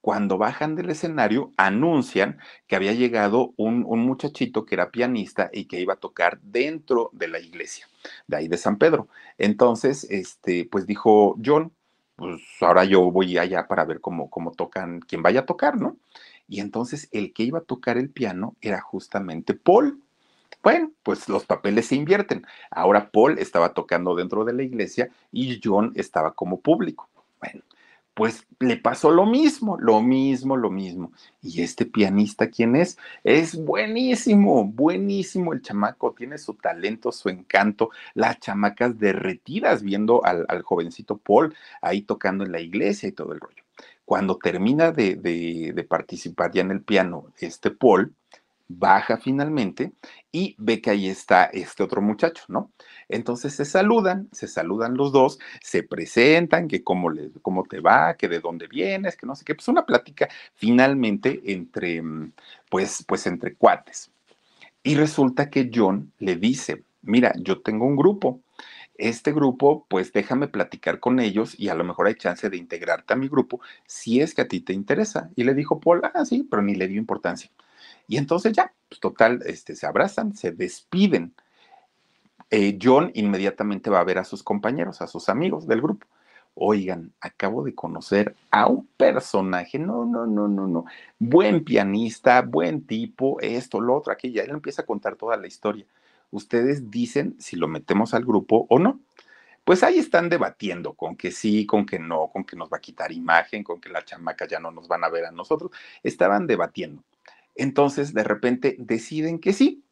[0.05, 2.37] cuando bajan del escenario, anuncian
[2.67, 7.27] que había llegado un, muchachito que era pianista y que iba a tocar dentro de
[7.27, 7.87] la iglesia,
[8.27, 9.07] de ahí de San Pedro.
[9.39, 11.71] Entonces, este, pues dijo John,
[12.17, 15.97] pues ahora yo voy allá para ver cómo, cómo tocan, quién vaya a tocar, ¿no?
[16.47, 20.03] Y entonces el que iba a tocar el piano era justamente Paul.
[20.61, 22.45] Bueno, pues los papeles se invierten.
[22.69, 27.09] Ahora Paul estaba tocando dentro de la iglesia y John estaba como público.
[27.39, 27.63] Bueno,
[28.15, 31.11] pues le pasó lo mismo, lo mismo, lo mismo.
[31.41, 32.97] ¿Y este pianista quién es?
[33.25, 40.45] Es buenísimo, buenísimo el chamaco, tiene su talento, su encanto, las chamacas derretidas viendo al,
[40.63, 43.63] jovencito Paul ahí tocando en la iglesia y todo el rollo.
[44.05, 48.15] Cuando termina de, de participar ya en el piano, este Paul,
[48.67, 49.93] baja finalmente
[50.31, 52.71] y ve que ahí está este otro muchacho, ¿no?
[53.09, 58.15] Entonces se saludan, se saludan los dos, se presentan, que cómo, le, cómo te va,
[58.15, 62.33] que de dónde vienes, que no sé qué, pues una plática finalmente entre, mm,
[62.69, 64.11] pues, pues entre cuates.
[64.83, 68.41] Y resulta que John le dice, mira, yo tengo un grupo,
[68.97, 73.13] este grupo, pues déjame platicar con ellos y a lo mejor hay chance de integrarte
[73.13, 75.29] a mi grupo si es que a ti te interesa.
[75.35, 77.49] Y le dijo Paul, ah, sí, pero ni le dio importancia.
[78.07, 81.33] Y entonces ya, pues total, este, se abrazan, se despiden.
[82.49, 86.05] Eh, John inmediatamente va a ver a sus compañeros, a sus amigos del grupo.
[86.53, 90.85] Oigan, acabo de conocer a un personaje, no, no, no, no, no,
[91.19, 95.85] buen pianista, buen tipo, esto, lo otro, ya él empieza a contar toda la historia.
[96.31, 98.99] Ustedes dicen si lo metemos al grupo o no.
[99.65, 102.81] Pues ahí están debatiendo con que sí, con que no, con que nos va a
[102.81, 105.71] quitar imagen, con que las chamacas ya no nos van a ver a nosotros.
[106.03, 107.01] Estaban debatiendo.
[107.55, 109.83] Entonces, de repente deciden que sí.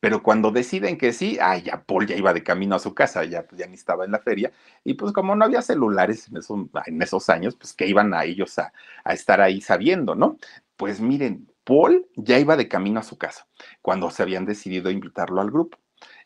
[0.00, 3.24] Pero cuando deciden que sí, ay, ya Paul ya iba de camino a su casa,
[3.24, 4.52] ya, ya ni estaba en la feria.
[4.84, 8.24] Y pues como no había celulares en esos, en esos años, pues que iban a
[8.24, 8.72] ellos a,
[9.02, 10.36] a estar ahí sabiendo, ¿no?
[10.76, 13.46] Pues miren, Paul ya iba de camino a su casa
[13.80, 15.78] cuando se habían decidido invitarlo al grupo.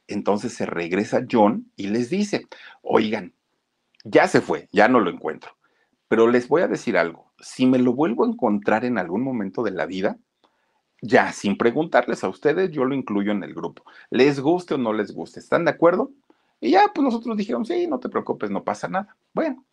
[0.08, 2.46] Entonces se regresa John y les dice,
[2.82, 3.34] oigan,
[4.04, 5.52] ya se fue, ya no lo encuentro.
[6.08, 9.62] Pero les voy a decir algo, si me lo vuelvo a encontrar en algún momento
[9.62, 10.18] de la vida,
[11.00, 13.84] ya sin preguntarles a ustedes, yo lo incluyo en el grupo.
[14.10, 16.10] Les guste o no les guste, ¿están de acuerdo?
[16.60, 19.16] Y ya, pues nosotros dijeron, sí, no te preocupes, no pasa nada.
[19.32, 19.64] Bueno,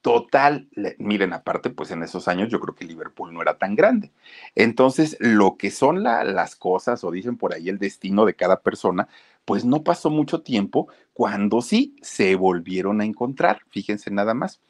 [0.00, 4.12] total, miren, aparte, pues en esos años yo creo que Liverpool no era tan grande.
[4.54, 9.08] Entonces, lo que son las cosas, o dicen por ahí el destino de cada persona,
[9.44, 14.60] pues no pasó mucho tiempo cuando sí se volvieron a encontrar, fíjense nada más.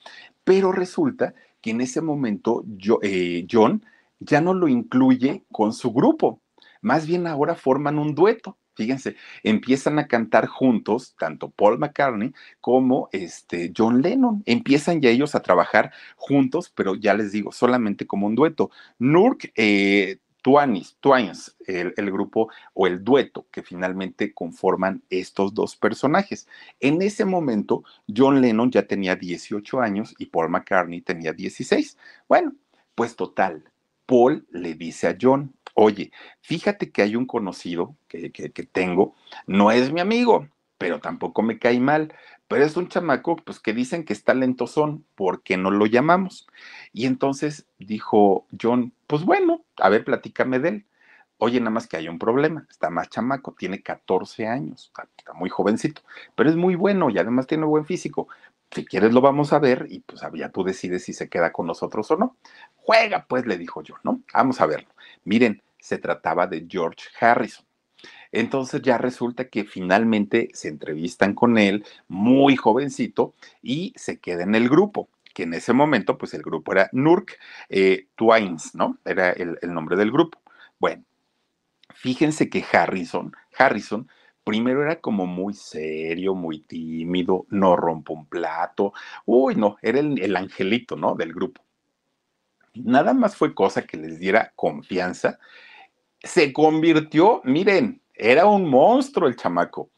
[0.45, 2.65] Pero resulta que en ese momento
[3.03, 3.85] eh, John
[4.25, 6.41] ya no lo incluye con su grupo.
[6.81, 8.59] Más bien ahora forman un dueto.
[8.75, 14.43] Fíjense, empiezan a cantar juntos, tanto Paul McCartney como este John Lennon.
[14.47, 18.71] Empiezan ya ellos a trabajar juntos, pero ya les digo, solamente como un dueto.
[18.99, 25.77] Nurk eh, Twanis, Twins, el, el, grupo o el dueto que finalmente conforman estos dos
[25.77, 26.49] personajes.
[26.81, 31.97] En ese momento, John Lennon ya tenía 18 años y Paul McCartney tenía 16.
[32.29, 32.55] Bueno,
[32.95, 33.72] pues total,
[34.07, 38.31] Paul le dice a John, oye, fíjate que hay un conocido que,
[38.73, 39.15] tengo,
[39.47, 42.15] no es mi amigo, pero tampoco me cae mal,
[42.49, 46.47] pero es un chamaco, pues que dicen que es talentosón, ¿por qué no lo llamamos?
[46.93, 50.87] Y entonces dijo John, pues bueno, a ver, platícame de él.
[51.39, 55.51] Oye, nada más que hay un problema, está más chamaco, tiene 14 años, está, muy
[55.51, 56.03] jovencito,
[56.37, 58.29] pero es muy bueno y además tiene buen físico.
[58.73, 61.67] Si quieres lo vamos a ver y pues ya tú decides si se queda con
[61.67, 62.37] nosotros o no.
[62.77, 64.23] Juega, pues, le dijo yo, ¿no?
[64.33, 64.89] Vamos a verlo.
[65.25, 67.67] Miren, se trataba de George Harrison.
[68.33, 74.55] Entonces ya resulta que finalmente se entrevistan con él, muy jovencito, y se queda en
[74.55, 78.99] el grupo que en ese momento, pues el grupo era Nurk eh, Twines, ¿no?
[79.05, 80.39] Era el, el nombre del grupo.
[80.79, 81.05] Bueno,
[81.95, 84.09] fíjense que Harrison, Harrison,
[84.45, 88.93] primero era como muy serio, muy tímido, no rompo un plato,
[89.25, 91.15] uy, no, era el, el, angelito, ¿no?
[91.15, 91.63] Del grupo.
[92.75, 95.39] Nada más fue cosa que les diera confianza.
[96.21, 99.91] Se convirtió, miren, era un monstruo el chamaco.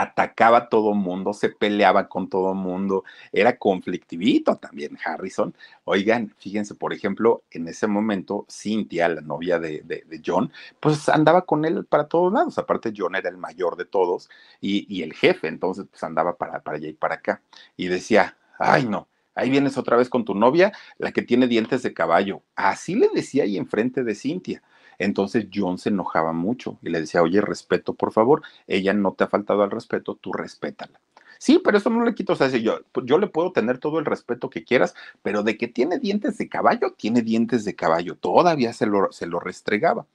[0.00, 5.52] Atacaba a todo mundo, se peleaba con todo mundo, era conflictivito también Harrison.
[5.84, 11.42] Oigan, fíjense, por ejemplo, en ese momento, Cynthia, la novia de, de, John, pues andaba
[11.42, 12.58] con él para todos lados.
[12.58, 14.30] Aparte, John era el mayor de todos
[14.60, 17.42] y, y el jefe, entonces pues andaba para, para allá y para acá.
[17.76, 21.82] Y decía, ay no, ahí vienes otra vez con tu novia, la que tiene dientes
[21.82, 22.42] de caballo.
[22.54, 24.62] Así le decía ahí enfrente de Cintia.
[24.98, 29.24] Entonces John se enojaba mucho y le decía, oye, respeto, por favor, ella no te
[29.24, 31.00] ha faltado al respeto, tú respétala.
[31.38, 34.04] Sí, pero eso no le quito, o sea, yo, yo le puedo tener todo el
[34.04, 38.72] respeto que quieras, pero de que tiene dientes de caballo, tiene dientes de caballo, todavía
[38.72, 40.06] se lo, se lo restregaba.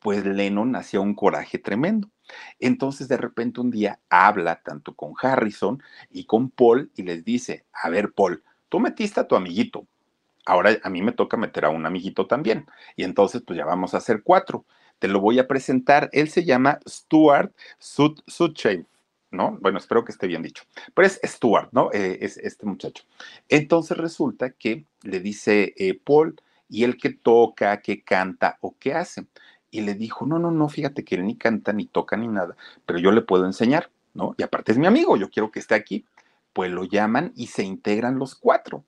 [0.00, 2.08] Pues Lennon hacía un coraje tremendo.
[2.60, 7.64] Entonces de repente un día habla tanto con Harrison y con Paul y les dice,
[7.72, 9.86] a ver, Paul, tú metiste a tu amiguito,
[10.48, 12.66] ahora a mí me toca meter a un amiguito también.
[12.96, 14.64] Y entonces, pues ya vamos a hacer cuatro.
[14.98, 16.08] Te lo voy a presentar.
[16.12, 18.86] Él se llama Stuart Sutshave,
[19.30, 19.58] ¿no?
[19.60, 20.64] Bueno, espero que esté bien dicho.
[20.94, 21.90] Pero es Stuart, ¿no?
[21.92, 23.04] Eh, es este muchacho.
[23.48, 28.94] Entonces resulta que le dice eh, Paul, ¿y él qué toca, qué canta o qué
[28.94, 29.26] hace?
[29.70, 32.56] Y le dijo, no, no, no, fíjate que él ni canta, ni toca, ni nada,
[32.86, 34.34] pero yo le puedo enseñar, ¿no?
[34.38, 36.06] Y aparte es mi amigo, yo quiero que esté aquí.
[36.54, 38.82] Pues lo llaman y se integran los cuatro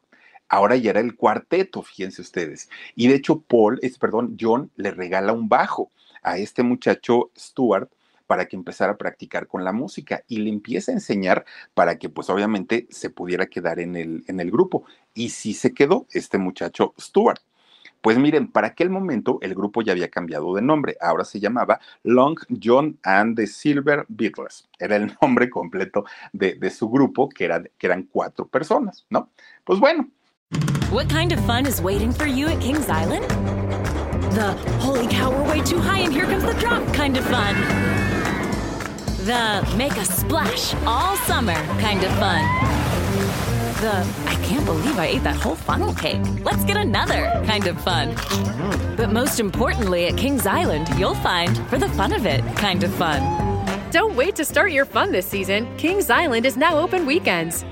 [0.51, 2.69] ahora ya era el cuarteto, fíjense ustedes.
[2.95, 5.91] Y de hecho, Paul, es, perdón, John le regala un bajo
[6.23, 7.91] a este muchacho Stuart
[8.27, 12.09] para que empezara a practicar con la música y le empieza a enseñar para que
[12.09, 14.85] pues obviamente se pudiera quedar en el, en el grupo.
[15.15, 17.41] Y sí se quedó este muchacho Stuart.
[18.01, 21.81] Pues miren, para aquel momento el grupo ya había cambiado de nombre, ahora se llamaba
[22.03, 24.69] Long John and the Silver Beatles.
[24.79, 29.31] Era el nombre completo de, de su grupo, que, que eran cuatro personas, ¿no?
[29.65, 30.09] Pues bueno,
[30.91, 33.25] What kind of fun is waiting for you at Kings Island?
[34.35, 37.55] The holy cow, we're way too high and here comes the drop kind of fun.
[39.25, 42.43] The make a splash all summer kind of fun.
[43.81, 46.23] The I can't believe I ate that whole funnel cake.
[46.43, 48.17] Let's get another kind of fun.
[48.97, 52.93] But most importantly, at Kings Island, you'll find for the fun of it kind of
[52.95, 53.23] fun.
[53.93, 55.69] Don't wait to start your fun this season.
[55.77, 57.65] Kings Island is now open weekends.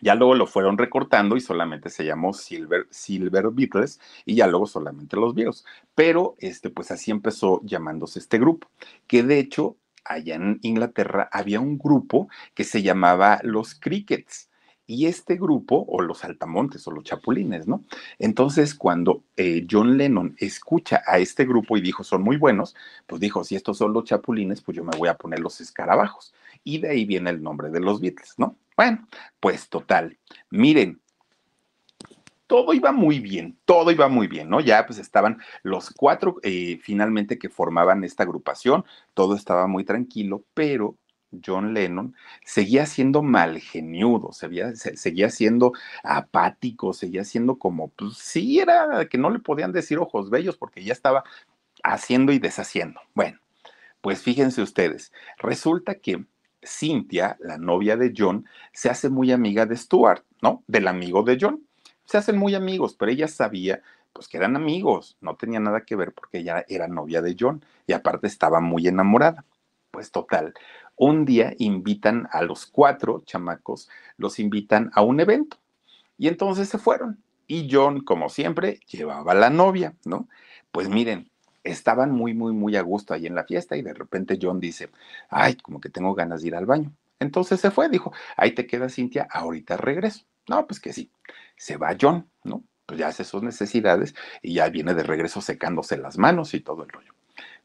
[0.00, 4.66] Ya luego lo fueron recortando y solamente se llamó Silver, Silver Beatles y ya luego
[4.66, 5.64] solamente los Beatles.
[5.94, 8.68] Pero este, pues así empezó llamándose este grupo,
[9.06, 14.48] que de hecho allá en Inglaterra había un grupo que se llamaba los Crickets.
[14.86, 17.84] Y este grupo, o los altamontes, o los chapulines, ¿no?
[18.18, 22.74] Entonces, cuando eh, John Lennon escucha a este grupo y dijo, son muy buenos,
[23.06, 26.34] pues dijo, si estos son los chapulines, pues yo me voy a poner los escarabajos.
[26.64, 28.56] Y de ahí viene el nombre de los Beatles, ¿no?
[28.76, 29.06] Bueno,
[29.40, 30.18] pues total.
[30.50, 31.00] Miren,
[32.46, 34.60] todo iba muy bien, todo iba muy bien, ¿no?
[34.60, 40.42] Ya pues estaban los cuatro eh, finalmente que formaban esta agrupación, todo estaba muy tranquilo,
[40.52, 40.96] pero
[41.44, 49.06] John Lennon seguía siendo malgeniudo, seguía, seguía siendo apático, seguía siendo como, pues sí, era
[49.08, 51.22] que no le podían decir ojos bellos porque ya estaba
[51.84, 53.00] haciendo y deshaciendo.
[53.14, 53.38] Bueno,
[54.00, 56.24] pues fíjense ustedes, resulta que
[56.62, 60.62] Cynthia, la novia de John, se hace muy amiga de Stuart, ¿no?
[60.66, 61.66] Del amigo de John.
[62.04, 65.96] Se hacen muy amigos, pero ella sabía pues que eran amigos, no tenía nada que
[65.96, 69.44] ver porque ella era novia de John y aparte estaba muy enamorada.
[69.90, 70.54] Pues total,
[70.96, 75.58] un día invitan a los cuatro chamacos, los invitan a un evento
[76.18, 77.22] y entonces se fueron.
[77.46, 80.28] Y John, como siempre, llevaba a la novia, ¿no?
[80.70, 81.29] Pues miren,
[81.64, 84.90] estaban muy, muy, muy a gusto ahí en la fiesta y de repente John dice,
[85.28, 86.92] ay, como que tengo ganas de ir al baño.
[87.18, 90.24] Entonces se fue, dijo, ahí te queda Cintia, ahorita regreso.
[90.48, 91.10] No, pues que sí.
[91.56, 92.64] Se va John, ¿no?
[92.86, 96.82] Pues ya hace sus necesidades y ya viene de regreso secándose las manos y todo
[96.84, 97.12] el rollo.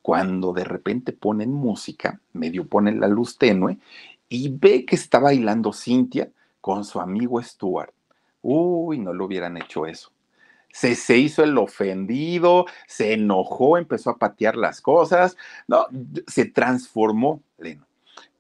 [0.02, 3.80] cuando de repente ponen música, medio ponen la luz tenue
[4.30, 6.32] y ve que está bailando Cintia
[6.62, 7.94] con su amigo Stuart.
[8.42, 10.12] Uy, no lo hubieran hecho eso.
[10.76, 15.38] Se, se hizo el ofendido, se enojó, empezó a patear las cosas,
[15.70, 15.88] no,
[16.28, 17.88] se transformó, Leno.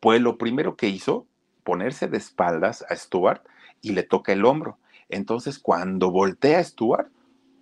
[0.02, 1.26] Pues lo primero que hizo,
[1.64, 3.42] ponerse de espaldas a Stuart
[3.82, 4.78] y le toca el hombro.
[5.08, 7.10] Entonces, cuando voltea a Stuart,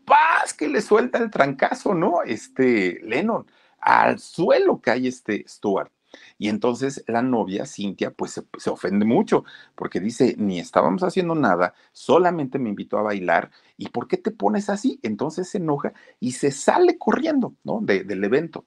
[0.05, 0.55] ¡paz!
[0.55, 2.24] que le suelta el trancazo, ¿no?
[2.24, 3.45] Este Lennon,
[3.80, 5.91] al suelo cae este Stuart.
[6.38, 9.43] Y entonces la novia, Cintia, pues se, ofende mucho,
[9.76, 14.32] porque dice, ni estábamos haciendo nada, solamente me invitó a bailar, ¿y por qué te
[14.32, 14.99] pones así?
[15.03, 17.80] Entonces se enoja y se sale corriendo, ¿no?
[17.82, 18.66] De, del evento.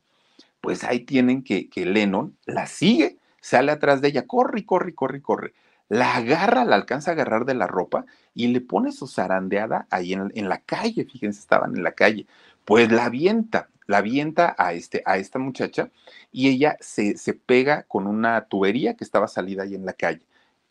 [0.61, 5.23] Pues ahí tienen que, que Lennon la sigue, sale atrás de ella, corre, corre, corre,
[5.23, 5.55] corre.
[5.89, 10.15] La agarra, la alcanza a agarrar de la ropa y le pone su zarandeada ahí
[10.15, 12.27] en, en la calle, fíjense, estaban en la calle.
[12.65, 15.91] Pues la avienta, la avienta a, este, a esta muchacha
[16.33, 20.27] y ella se, se, pega con una tubería que estaba salida ahí en la calle.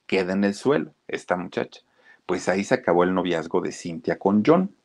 [0.08, 1.82] Queda en el suelo esta muchacha.
[2.26, 4.76] Pues ahí se acabó el noviazgo de Cintia con John.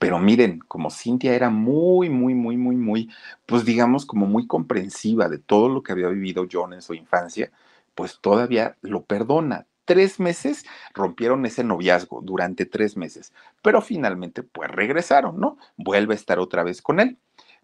[0.00, 3.10] Pero miren, como Cintia era muy, muy, muy, muy, muy,
[3.44, 7.52] pues digamos como muy comprensiva de todo lo que había vivido John en su infancia,
[7.94, 9.66] pues todavía lo perdona.
[9.84, 10.64] Tres meses
[10.94, 15.58] rompieron ese noviazgo durante tres meses, pero finalmente pues regresaron, ¿no?
[15.76, 17.18] Vuelve a estar otra vez con él.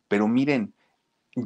[0.09, 0.75] Pero miren,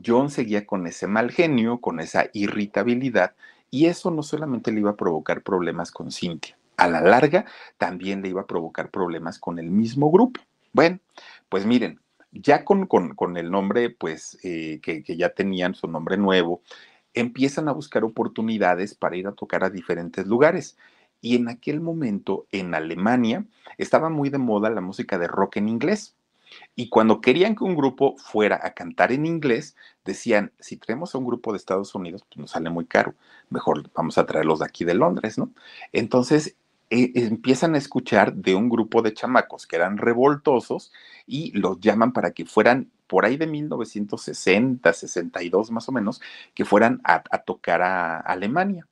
[0.04, 3.34] John seguía con ese mal genio, con esa irritabilidad,
[3.70, 7.44] y eso no solamente le iba a provocar problemas con Cintia, a la larga
[7.78, 10.40] también le iba a provocar problemas con el mismo grupo.
[10.72, 10.98] Bueno,
[11.48, 12.00] pues miren,
[12.32, 16.62] ya con, con, con el nombre, pues, eh, que, que ya tenían su nombre nuevo,
[17.14, 20.76] empiezan a buscar oportunidades para ir a tocar a diferentes lugares.
[21.20, 23.44] Y en aquel momento, en Alemania,
[23.76, 26.14] estaba muy de moda la música de rock en inglés.
[26.74, 31.18] Y cuando querían que un grupo fuera a cantar en inglés, decían, si traemos a
[31.18, 33.14] un grupo de Estados Unidos, pues nos sale muy caro,
[33.50, 35.50] mejor vamos a traerlos de aquí de Londres, ¿no?
[35.92, 36.56] Entonces
[36.90, 40.92] eh, empiezan a escuchar de un grupo de chamacos que eran revoltosos
[41.26, 46.20] y los llaman para que fueran por ahí de 1960, 62 más o menos,
[46.54, 48.86] que fueran a, a tocar a, Alemania.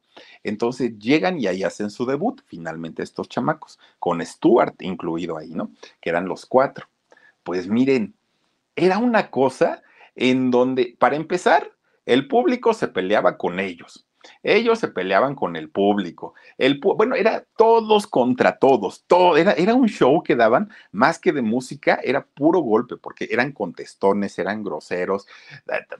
[0.44, 5.70] Entonces llegan y ahí hacen su debut, finalmente estos chamacos, con Stuart incluido ahí, ¿no?
[6.00, 6.88] Que eran los cuatro.
[7.48, 8.14] Pues miren,
[8.76, 9.82] era una cosa
[10.14, 11.72] en donde, para empezar,
[12.04, 14.06] el público se peleaba con ellos.
[14.42, 16.34] Ellos se peleaban con el público.
[16.58, 19.04] El, bueno, era todos contra todos.
[19.06, 23.28] Todo, era, era un show que daban, más que de música, era puro golpe, porque
[23.30, 25.26] eran contestones, eran groseros.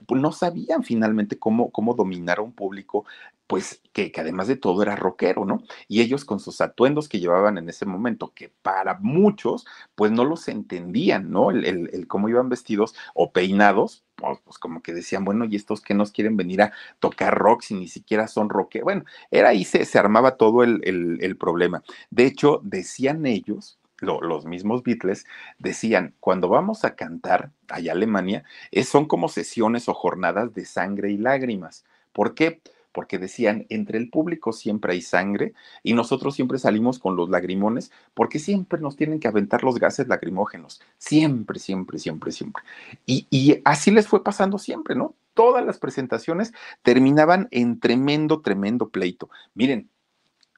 [0.07, 3.05] No sabían finalmente cómo, cómo dominar a un público
[3.49, 5.63] pues que, además de todo era rockero, ¿no?
[5.87, 10.23] Y ellos con sus atuendos que llevaban en ese momento, que para muchos, pues no
[10.23, 11.49] los entendían, ¿no?
[11.49, 15.55] El, el, el cómo iban vestidos o peinados, pues, pues, como que decían, bueno, ¿y
[15.55, 18.83] estos que nos quieren venir a tocar rock si ni siquiera son rockeros?
[18.83, 21.81] Bueno, era ahí se, se armaba todo el, el, problema.
[22.11, 25.25] De hecho, decían ellos, lo, los mismos Beatles
[25.57, 31.09] decían, cuando vamos a cantar allá Alemania, es, son como sesiones o jornadas de sangre
[31.09, 31.83] y lágrimas.
[32.13, 32.61] ¿Por qué?
[32.61, 32.78] porque
[33.19, 38.39] decían, entre el público siempre hay sangre y nosotros siempre salimos con los lagrimones porque
[38.39, 42.63] siempre nos tienen que aventar los gases lacrimógenos, siempre, siempre, siempre, siempre.
[43.05, 45.15] Y, y así les fue pasando siempre, ¿no?
[45.33, 49.29] Todas las presentaciones terminaban en tremendo, tremendo pleito.
[49.53, 49.89] Miren,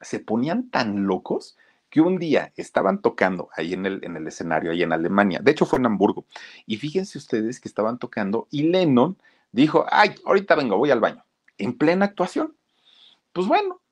[0.00, 1.56] se ponían tan locos
[1.90, 5.50] que un día estaban tocando ahí en el, en el escenario, ahí en Alemania, de
[5.52, 6.24] hecho fue en Hamburgo,
[6.66, 9.18] y fíjense ustedes que estaban tocando y Lennon
[9.52, 11.22] dijo, ay, ahorita vengo, voy al baño
[11.58, 12.56] en plena actuación.
[13.32, 13.82] Pues bueno,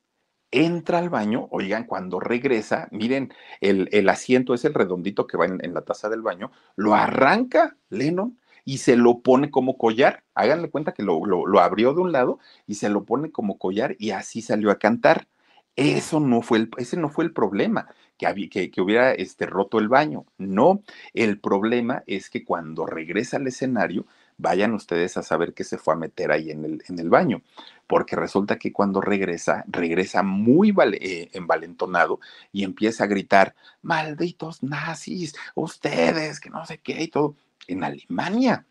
[0.51, 5.47] entra al baño, oigan, cuando regresa, miren, el, el asiento es el redondito que va
[5.47, 10.25] en, la taza del baño, lo arranca Lennon y se lo pone como collar.
[10.35, 13.59] Háganle cuenta que lo, lo, lo abrió de un lado y se lo pone como
[13.59, 15.29] collar y así salió a cantar.
[15.77, 17.89] Eso no fue el, ese no fue el problema,
[18.19, 20.27] que, había, que, que, hubiera este, roto el baño.
[20.37, 20.83] No,
[21.15, 24.07] el problema es que cuando regresa al escenario,
[24.41, 27.43] vayan ustedes a saber qué se fue a meter ahí en el, en el baño,
[27.87, 32.21] porque resulta que cuando regresa, regresa muy eh, envalentonado
[32.53, 37.37] y empieza a gritar, malditos nazis, ustedes, que no sé qué y todo,
[37.67, 38.67] en Alemania.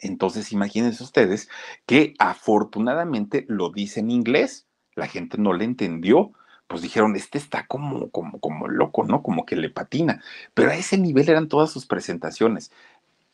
[0.00, 1.48] Entonces imagínense ustedes
[1.84, 6.32] que afortunadamente lo dice en inglés, la gente no le entendió,
[6.68, 9.22] pues dijeron, este está como, como, como loco, ¿no?
[9.22, 10.22] Como que le patina.
[10.54, 12.70] Pero a ese nivel eran todas sus presentaciones.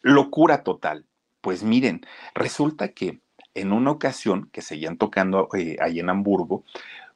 [0.03, 1.05] Locura total.
[1.45, 2.01] Pues miren,
[2.35, 3.21] resulta que
[3.53, 6.65] en una ocasión que seguían tocando eh, ahí en Hamburgo,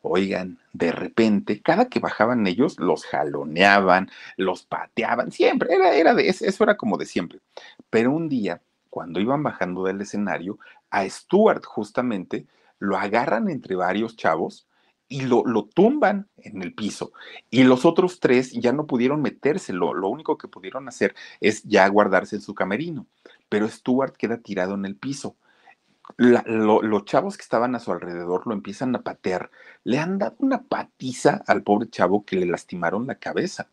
[0.03, 6.29] oigan, de repente, cada que bajaban ellos, los jaloneaban, los pateaban, siempre, era, era de,
[6.29, 7.41] eso era como de siempre.
[7.89, 8.61] Pero un día
[8.91, 10.59] cuando iban bajando del escenario,
[10.91, 12.47] a Stuart justamente
[12.79, 14.69] lo agarran entre varios chavos
[15.09, 17.13] y lo, lo, tumban en el piso.
[17.49, 21.63] Y los otros tres ya no pudieron meterse, lo, lo, único que pudieron hacer es
[21.63, 23.07] ya guardarse en su camerino.
[23.49, 25.37] Pero Stuart queda tirado en el piso.
[26.17, 29.51] Los chavos que estaban a su alrededor lo empiezan a patear.
[29.85, 33.69] Le han dado una patiza al pobre chavo que le lastimaron la cabeza.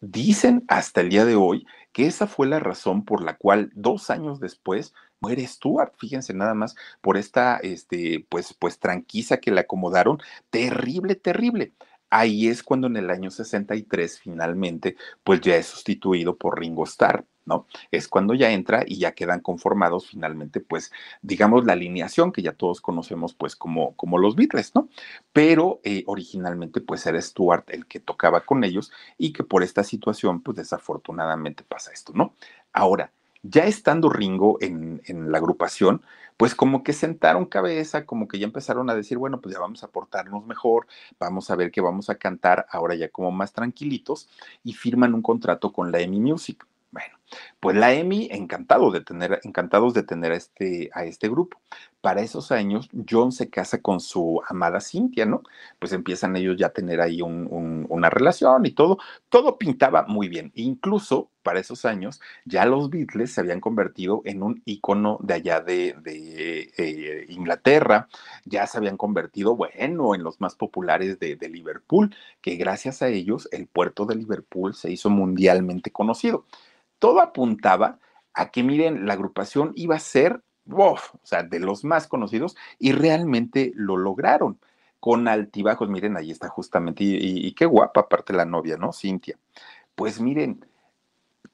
[0.00, 4.10] Dicen hasta el día de hoy que esa fue la razón por la cual dos
[4.10, 9.60] años después muere Stuart, fíjense nada más, por esta, este, pues, pues tranquiza que le
[9.60, 10.18] acomodaron,
[10.50, 11.72] terrible, terrible.
[12.08, 17.24] Ahí es cuando en el año 63 finalmente, pues ya es sustituido por Ringo Starr,
[17.44, 17.66] ¿no?
[17.90, 22.52] Es cuando ya entra y ya quedan conformados finalmente, pues, digamos, la alineación que ya
[22.52, 24.88] todos conocemos, pues, como, como los Beatles, ¿no?
[25.32, 29.84] Pero eh, originalmente, pues, era Stuart el que tocaba con ellos y que por esta
[29.84, 32.34] situación, pues, desafortunadamente pasa esto, ¿no?
[32.72, 33.12] Ahora,
[33.42, 36.02] ya estando Ringo en, en, la agrupación,
[36.36, 39.82] pues como que sentaron cabeza, como que ya empezaron a decir, bueno, pues ya vamos
[39.84, 40.86] a portarnos mejor,
[41.18, 44.28] vamos a ver qué vamos a cantar ahora ya como más tranquilitos
[44.64, 46.66] y firman un contrato con la EMI Music.
[46.90, 47.19] Bueno,
[47.60, 51.60] pues la EMI encantado de tener, encantados de tener a este, a este grupo.
[52.00, 55.42] Para esos años, John se casa con su amada Cintia, ¿no?
[55.78, 58.98] Pues empiezan ellos ya a tener ahí un, un, una relación y todo.
[59.28, 60.50] Todo pintaba muy bien.
[60.54, 65.60] Incluso para esos años, ya los Beatles se habían convertido en un icono de allá
[65.60, 68.08] de, eh, Inglaterra.
[68.46, 73.48] Ya se habían convertido, bueno, en los más populares de Liverpool, que gracias a ellos
[73.52, 76.46] el puerto de Liverpool se hizo mundialmente conocido
[77.00, 77.98] todo apuntaba
[78.32, 80.42] a que, miren, la agrupación iba a ser,
[80.72, 84.58] o sea, de los más conocidos y realmente lo lograron
[85.00, 85.88] con altibajos.
[85.88, 88.92] Miren, ahí está justamente, y, qué guapa, aparte la novia, ¿no?
[88.92, 89.36] Cintia.
[89.96, 90.64] Pues miren,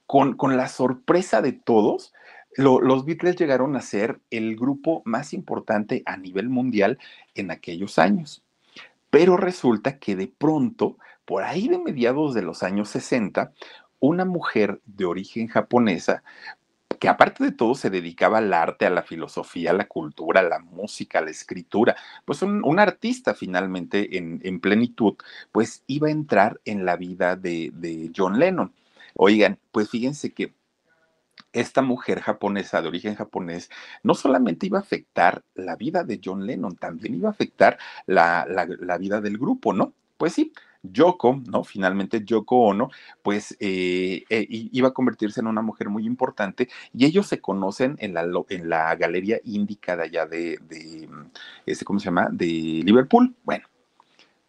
[0.06, 2.12] con, con la sorpresa de todos,
[2.56, 6.98] lo, los Beatles llegaron a ser el grupo más importante a nivel mundial
[7.34, 8.42] en aquellos años.
[9.10, 13.52] Pero resulta que de pronto, por ahí de mediados de los años 60,
[14.00, 16.22] una mujer de origen japonesa
[16.98, 20.44] que aparte de todo se dedicaba al arte, a la filosofía, a la cultura, a
[20.44, 25.14] la música, a la escritura, pues un, artista finalmente en, en, plenitud,
[25.52, 28.72] pues iba a entrar en la vida de, John Lennon.
[29.14, 30.54] Oigan, pues fíjense que
[31.52, 33.70] esta mujer japonesa de origen japonés
[34.02, 38.96] no solamente iba a afectar la vida de John Lennon, también iba a afectar la
[38.98, 39.94] vida del grupo, ¿no?
[40.16, 40.52] Pues sí,
[40.92, 41.64] Yoko, ¿no?
[41.64, 42.90] Finalmente Yoko Ono,
[43.22, 47.96] pues eh, eh, iba a convertirse en una mujer muy importante y ellos se conocen
[48.00, 51.08] en la, en la galería índica de allá de, de,
[51.66, 52.28] este, ¿cómo se llama?
[52.30, 53.34] De Liverpool.
[53.44, 53.66] Bueno,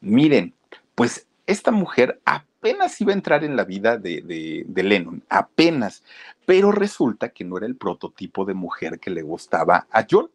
[0.02, 0.54] miren,
[0.96, 6.04] pues esta mujer apenas iba a entrar en la vida de, de, de Lennon, apenas,
[6.46, 10.30] pero resulta que no era el prototipo de mujer que le gustaba a John.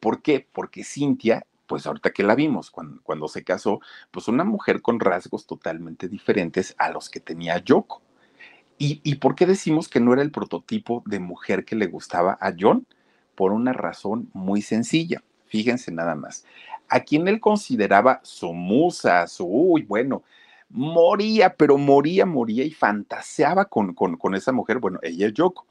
[0.00, 0.46] ¿Por qué?
[0.52, 3.78] Porque Cintia pues ahorita que la vimos, cuando, se casó,
[4.10, 8.02] pues una mujer con rasgos totalmente diferentes a los que tenía Yoko.
[8.76, 12.36] ¿Y, ¿Y por qué decimos que no era el prototipo de mujer que le gustaba
[12.40, 12.88] a John?
[13.36, 15.22] Por una razón muy sencilla.
[15.46, 16.44] Fíjense nada más.
[16.88, 20.24] A quien él consideraba su musa, su, uy, bueno,
[20.70, 24.80] moría, pero moría, moría y fantaseaba con, con, con esa mujer.
[24.80, 25.66] Bueno, ella es Yoko.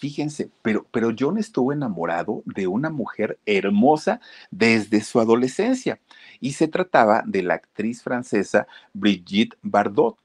[0.00, 4.18] Fíjense, pero, pero John estuvo enamorado de una mujer hermosa
[4.50, 6.00] desde su adolescencia
[6.40, 10.16] y se trataba de la actriz francesa Brigitte Bardot.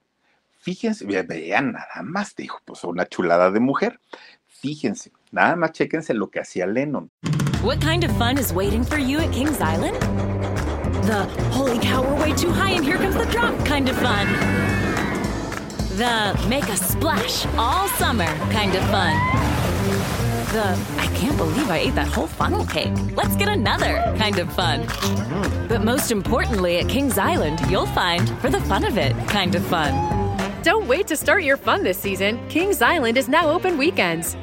[0.59, 3.99] Fíjense, vean nada más, dijo, pues una chulada de mujer.
[4.47, 7.11] Fíjense, nada más chéquense lo que hacía Lennon.
[7.61, 9.99] What kind of fun is waiting for you at Kings Island?
[11.03, 14.25] The holy cow, we're way too high and here comes the drop kind of fun.
[15.97, 19.54] The make a splash all summer kind of fun.
[19.85, 22.93] The I can't believe I ate that whole funnel cake.
[23.15, 24.87] Let's get another kind of fun.
[25.67, 29.63] But most importantly, at Kings Island, you'll find for the fun of it kind of
[29.67, 29.93] fun.
[30.63, 32.39] Don't wait to start your fun this season.
[32.49, 34.35] Kings Island is now open weekends.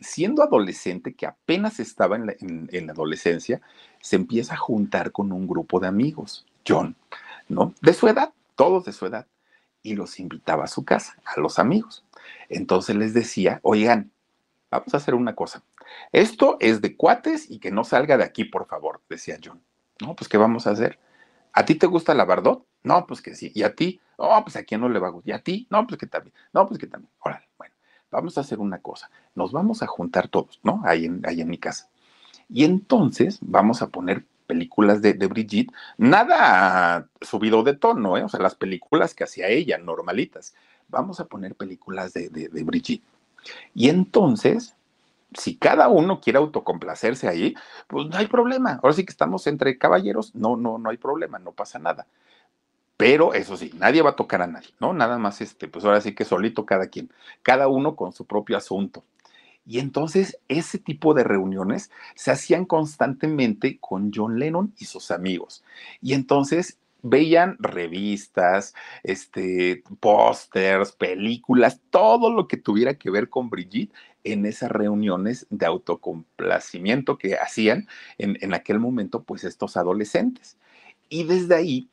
[0.00, 3.60] Siendo adolescente, que apenas estaba en la, en, en la adolescencia,
[4.00, 6.96] se empieza a juntar con un grupo de amigos, John,
[7.48, 7.74] ¿no?
[7.80, 9.26] De su edad, todos de su edad
[9.86, 12.04] y los invitaba a su casa, a los amigos.
[12.48, 14.10] Entonces les decía, oigan,
[14.68, 15.62] vamos a hacer una cosa.
[16.10, 19.62] Esto es de cuates y que no salga de aquí, por favor, decía John.
[20.00, 20.98] No, pues, ¿qué vamos a hacer?
[21.52, 22.66] ¿A ti te gusta la Bardot?
[22.82, 23.52] No, pues que sí.
[23.54, 24.00] ¿Y a ti?
[24.18, 25.28] No, pues a quién no le va a gustar.
[25.28, 25.66] ¿Y a ti?
[25.70, 26.34] No, pues que también.
[26.52, 27.10] No, pues que también.
[27.20, 27.74] Órale, bueno,
[28.10, 29.08] vamos a hacer una cosa.
[29.36, 30.82] Nos vamos a juntar todos, ¿no?
[30.84, 31.88] Ahí en, ahí en mi casa.
[32.48, 38.24] Y entonces vamos a poner películas de, de, Brigitte, nada subido de tono, ¿eh?
[38.24, 40.54] o sea, las películas que hacía ella, normalitas.
[40.88, 43.04] vamos a poner películas de, de, de Brigitte.
[43.74, 44.74] Y entonces,
[45.34, 47.54] si cada uno quiere autocomplacerse ahí,
[47.86, 48.80] pues no hay problema.
[48.82, 52.06] Ahora sí que estamos entre caballeros, no, no, no hay problema, no pasa nada.
[52.96, 54.94] Pero eso sí, nadie va a tocar a nadie, ¿no?
[54.94, 57.10] Nada más, este, pues ahora sí que solito cada quien,
[57.42, 59.04] cada uno con su propio asunto.
[59.66, 65.64] Y entonces ese tipo de reuniones se hacían constantemente con John Lennon y sus amigos.
[66.00, 73.92] Y entonces veían revistas, este, pósters, películas, todo lo que tuviera que ver con Brigitte
[74.24, 77.86] en esas reuniones de autocomplacimiento que hacían
[78.18, 80.56] en, en aquel momento, pues estos adolescentes.
[81.08, 81.88] Y desde ahí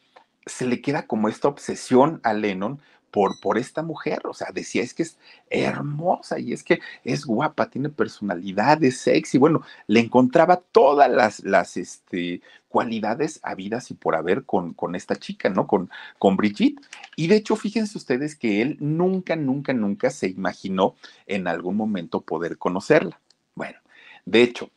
[0.45, 2.79] se le queda como esta obsesión a Lennon
[3.13, 5.19] por, por esta mujer, o sea, decía, es que es
[5.51, 11.41] hermosa y es que es guapa, tiene personalidad, es sexy, bueno, le encontraba todas las,
[11.41, 15.67] las este, cualidades habidas y por haber con, con esta chica, ¿no?
[15.67, 16.81] Con, con Brigitte.
[17.15, 20.95] Y de hecho, fíjense ustedes que él nunca, nunca, nunca se imaginó
[21.27, 23.21] en algún momento poder conocerla.
[23.53, 23.77] Bueno,
[24.25, 24.71] de hecho,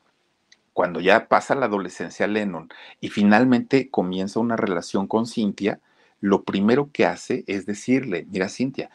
[0.74, 2.68] cuando ya pasa la adolescencia Lennon
[3.00, 5.80] y finalmente comienza una relación con Cintia,
[6.20, 8.90] lo primero que hace es decirle, mira Cintia,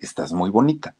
[0.00, 0.94] estás muy bonita,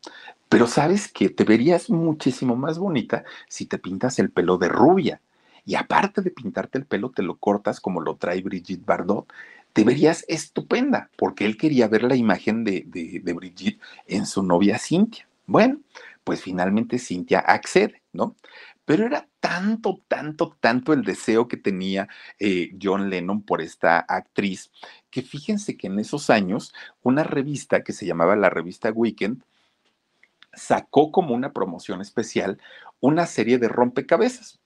[0.49, 5.21] pero sabes que te verías muchísimo más bonita si te pintas el pelo de rubia.
[5.67, 9.27] Y aparte de pintarte el pelo, te lo cortas como lo trae Brigitte Bardot.
[9.73, 14.43] Te verías estupenda, porque él quería ver la imagen de, de, de Brigitte en su
[14.43, 15.27] novia Cintia.
[15.47, 15.81] Bueno,
[16.23, 18.37] pues finalmente Cintia accede, ¿no?
[18.85, 22.09] Pero era tanto, tanto, tanto el deseo que tenía
[22.39, 24.71] eh, John Lennon por esta actriz,
[25.11, 29.43] que fíjense que en esos años una revista que se llamaba la revista Weekend
[30.53, 32.59] sacó como una promoción especial
[33.01, 34.61] una serie de rompecabezas.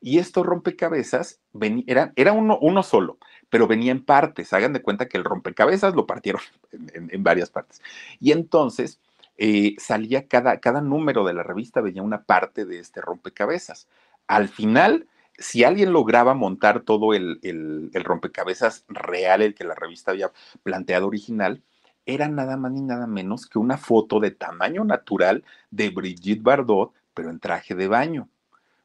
[0.00, 1.40] Y estos rompecabezas
[1.86, 3.18] era, era uno, solo,
[3.50, 4.52] pero venía en partes.
[4.52, 7.82] Hagan de cuenta que el rompecabezas lo partieron en varias partes.
[8.20, 9.00] Y entonces
[9.36, 13.88] eh, salía cada, cada número de la revista, venía una parte de este rompecabezas.
[14.26, 15.08] Al final,
[15.38, 20.32] si alguien lograba montar todo el, el, el, rompecabezas real, el que la revista había
[20.62, 21.62] planteado original,
[22.06, 26.92] era nada más ni nada menos que una foto de tamaño natural de Brigitte Bardot,
[27.14, 28.28] pero en traje de baño.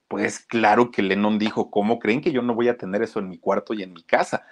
[0.08, 3.30] Pues claro que Lennon dijo, ¿cómo creen que yo no voy a tener eso en
[3.30, 4.44] mi cuarto y en mi casa?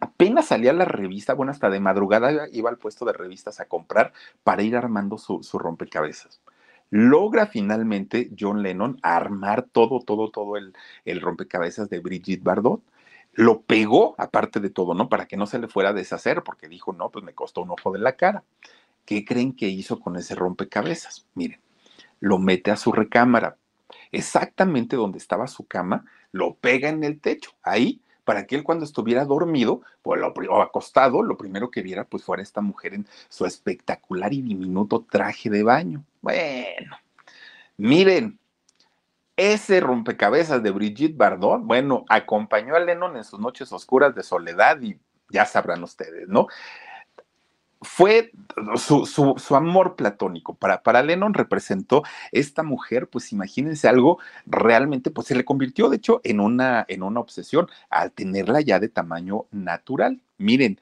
[0.00, 4.12] Apenas salía la revista, bueno, hasta de madrugada iba al puesto de revistas a comprar
[4.42, 6.40] para ir armando su, su, rompecabezas.
[6.90, 10.74] Logra finalmente John Lennon armar todo, todo, todo el,
[11.04, 12.82] el rompecabezas de Brigitte Bardot.
[13.32, 15.08] Lo pegó, aparte de todo, ¿no?
[15.08, 17.70] Para que no se le fuera a deshacer, porque dijo, no, pues me costó un
[17.70, 18.44] ojo de la cara.
[19.04, 21.26] ¿Qué creen que hizo con ese rompecabezas?
[21.34, 21.60] Miren,
[22.20, 23.56] lo mete a su recámara,
[24.10, 28.84] exactamente donde estaba su cama, lo pega en el techo, ahí para que él cuando
[28.84, 33.06] estuviera dormido pues, lo, o acostado, lo primero que viera pues fuera esta mujer en
[33.28, 36.04] su espectacular y diminuto traje de baño.
[36.20, 36.98] Bueno,
[37.76, 38.38] miren,
[39.36, 44.82] ese rompecabezas de Brigitte Bardot, bueno, acompañó a Lennon en sus noches oscuras de soledad
[44.82, 44.98] y
[45.30, 46.48] ya sabrán ustedes, ¿no?
[47.82, 48.32] Fue
[48.76, 50.54] su, su, su, amor platónico.
[50.54, 52.02] Para, para Lennon representó
[52.32, 57.02] esta mujer, pues imagínense algo realmente, pues se le convirtió de hecho en una, en
[57.02, 60.20] una obsesión al tenerla ya de tamaño natural.
[60.38, 60.80] Miren,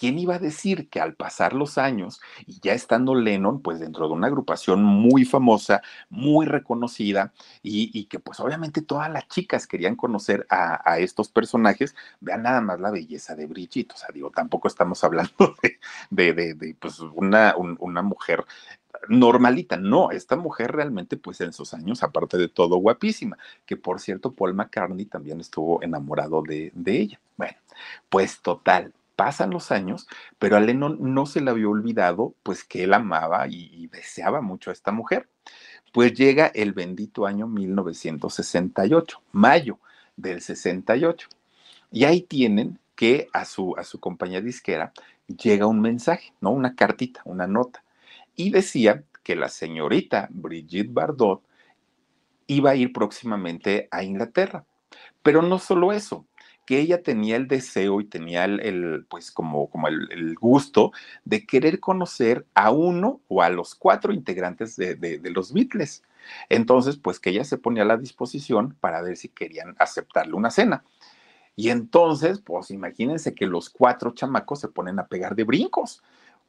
[0.00, 4.08] ¿quién iba a decir que al pasar los años y ya estando Lennon, pues dentro
[4.08, 9.96] de una agrupación muy famosa, muy reconocida y, que pues obviamente todas las chicas querían
[9.96, 14.68] conocer a, estos personajes, vean nada más la belleza de Brigitte, o sea, digo, tampoco
[14.68, 15.34] estamos hablando
[16.10, 18.46] de, de, de, pues una, un, una mujer
[19.08, 19.76] normalita.
[19.76, 23.36] No, esta mujer realmente, pues en sus años, aparte de todo, guapísima,
[23.66, 27.20] que por cierto, Paul McCartney también estuvo enamorado de ella.
[27.36, 27.58] Bueno,
[28.08, 30.08] pues total, pasan los años,
[30.38, 34.70] pero a Lennon no se le había olvidado, pues que él amaba y, deseaba mucho
[34.70, 35.28] a esta mujer.
[35.92, 39.78] Pues llega el bendito año 1968, mayo
[40.16, 41.28] del 68.
[41.92, 44.94] Y ahí tienen que a su, a su compañía disquera
[45.26, 46.52] llega un mensaje, ¿no?
[46.52, 47.84] Una cartita, una nota.
[48.36, 51.42] Y decía que la señorita Brigitte Bardot
[52.46, 54.64] iba a ir próximamente a Inglaterra.
[55.22, 56.24] Pero no solo eso,
[56.70, 60.92] que ella tenía el deseo y tenía el, pues como, como el, el, gusto
[61.24, 66.04] de querer conocer a uno o a los cuatro integrantes de, de, de, los Beatles.
[66.48, 70.52] Entonces, pues que ella se ponía a la disposición para ver si querían aceptarle una
[70.52, 70.84] cena.
[71.56, 76.04] Y entonces, pues imagínense que los cuatro chamacos se ponen a pegar de brincos.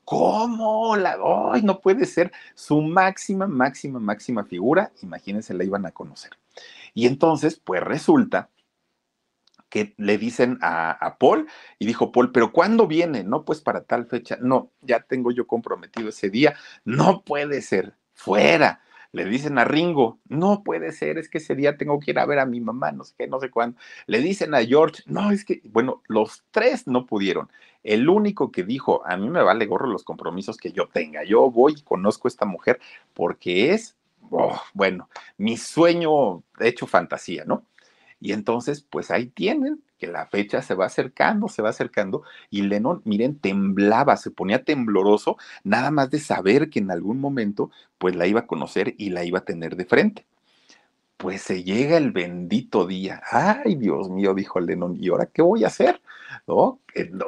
[0.06, 0.98] ¿Cómo?
[0.98, 1.18] La,
[1.52, 2.32] ¡Ay, no puede ser!
[2.54, 6.38] Su máxima, máxima, máxima figura, imagínense, la iban a conocer.
[6.94, 8.52] Y entonces, pues resulta
[9.72, 11.48] que le dicen a, a, Paul
[11.80, 13.24] y dijo Paul, pero ¿cuándo viene?
[13.24, 14.38] No, pues para tal fecha.
[14.42, 16.56] No, ya tengo yo comprometido ese día.
[16.84, 17.96] No puede ser.
[18.14, 18.82] Fuera.
[19.14, 22.26] Le dicen a Ringo, no puede ser, es que ese día tengo que ir a
[22.26, 23.78] ver a mi mamá, no sé qué, no sé cuándo.
[24.08, 27.50] Le dicen a George, no, es que, bueno, los tres no pudieron.
[27.84, 31.24] El único que dijo, a mí me vale gorro los compromisos que yo tenga.
[31.26, 32.80] Yo voy y conozco a esta mujer
[33.14, 33.98] porque es,
[34.30, 37.66] oh, bueno, mi sueño hecho fantasía, ¿no?
[38.22, 42.62] Y entonces, pues ahí tienen que la fecha se va acercando, se va acercando, y
[42.62, 48.16] Lennon, miren, temblaba, se ponía tembloroso, nada más de saber que en algún momento, pues
[48.16, 50.26] la iba a conocer y la iba a tener de frente.
[51.18, 53.22] Pues se llega el bendito día.
[53.30, 56.02] Ay, Dios mío, dijo Lennon, ¿y ahora qué voy a hacer?
[56.48, 56.80] ¿No?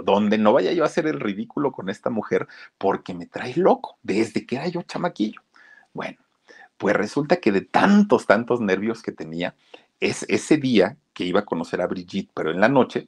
[0.03, 2.47] Donde no vaya yo a hacer el ridículo con esta mujer
[2.79, 5.41] porque me trae loco desde que era yo chamaquillo.
[5.93, 6.17] Bueno,
[6.77, 9.55] pues resulta que de tantos, tantos nervios que tenía,
[10.03, 13.07] es ese día que iba a conocer a Brigitte, pero en la noche,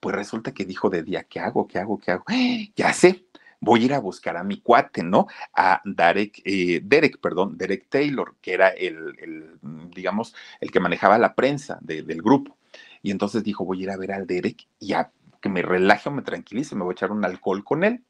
[0.00, 1.66] pues resulta que dijo de día, ¿qué hago?
[1.66, 1.98] ¿Qué hago?
[1.98, 2.24] ¿Qué hago?
[2.30, 2.72] ¡Eh!
[2.76, 3.24] Ya sé,
[3.60, 5.26] voy a ir a buscar a mi cuate, ¿no?
[5.54, 9.58] A Derek, eh, Derek, perdón, Derek Taylor, que era el,
[9.94, 12.56] digamos, el que manejaba la prensa de, del grupo.
[13.02, 16.08] Y entonces dijo, voy a ir a ver al Derek y a que me relaje
[16.08, 18.02] o me tranquilice, me voy a echar un alcohol con él.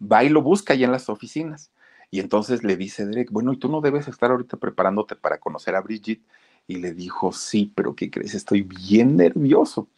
[0.00, 1.70] Va y lo busca allá en las oficinas.
[2.10, 5.74] Y entonces le dice Derek, bueno, y tú no debes estar ahorita preparándote para conocer
[5.74, 6.22] a Brigitte.
[6.68, 8.34] Y le dijo, sí, pero ¿qué crees?
[8.34, 9.88] Estoy bien nervioso.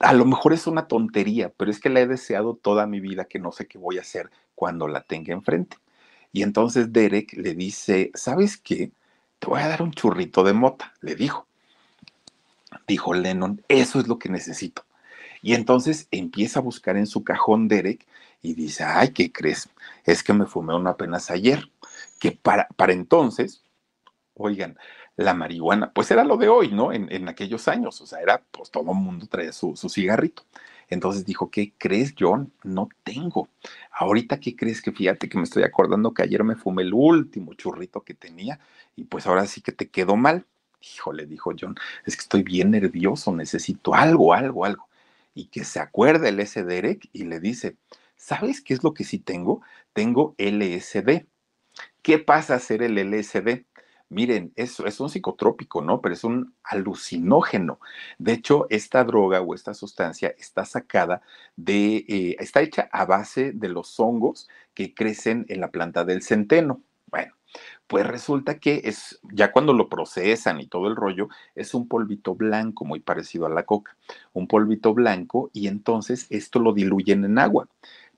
[0.00, 3.24] A lo mejor es una tontería, pero es que la he deseado toda mi vida
[3.24, 5.78] que no sé qué voy a hacer cuando la tenga enfrente.
[6.32, 8.90] Y entonces Derek le dice, ¿sabes qué?
[9.38, 11.46] Te voy a dar un churrito de mota, le dijo.
[12.86, 14.84] Dijo Lennon, eso es lo que necesito.
[15.42, 18.04] Y entonces empieza a buscar en su cajón Derek
[18.42, 19.68] y dice, ay, ¿qué crees?
[20.04, 21.70] Es que me fumé uno apenas ayer.
[22.18, 23.62] Que para, para entonces,
[24.34, 24.76] oigan,
[25.16, 26.92] la marihuana, pues era lo de hoy, ¿no?
[26.92, 30.44] En, en aquellos años, o sea, era, pues todo el mundo traía su, su, cigarrito.
[30.88, 32.52] Entonces dijo, ¿qué crees, John?
[32.62, 33.48] No tengo.
[33.90, 37.54] Ahorita, ¿qué crees que fíjate que me estoy acordando que ayer me fumé el último
[37.54, 38.60] churrito que tenía
[38.94, 40.46] y pues ahora sí que te quedó mal?
[40.80, 44.88] Híjole, dijo John, es que estoy bien nervioso, necesito algo, algo, algo.
[45.34, 47.76] Y que se acuerde el ese Derek y le dice,
[48.16, 49.62] ¿sabes qué es lo que sí tengo?
[49.92, 51.26] Tengo LSD.
[52.02, 53.64] ¿Qué pasa a ser el LSD?
[54.08, 56.00] Miren, es, es un psicotrópico, ¿no?
[56.00, 57.80] Pero es un alucinógeno.
[58.18, 61.22] De hecho, esta droga o esta sustancia está sacada
[61.56, 66.22] de, eh, está hecha a base de los hongos que crecen en la planta del
[66.22, 66.82] centeno.
[67.06, 67.34] Bueno,
[67.86, 72.34] pues resulta que es, ya cuando lo procesan y todo el rollo, es un polvito
[72.34, 73.96] blanco muy parecido a la coca,
[74.32, 77.68] un polvito blanco y entonces esto lo diluyen en agua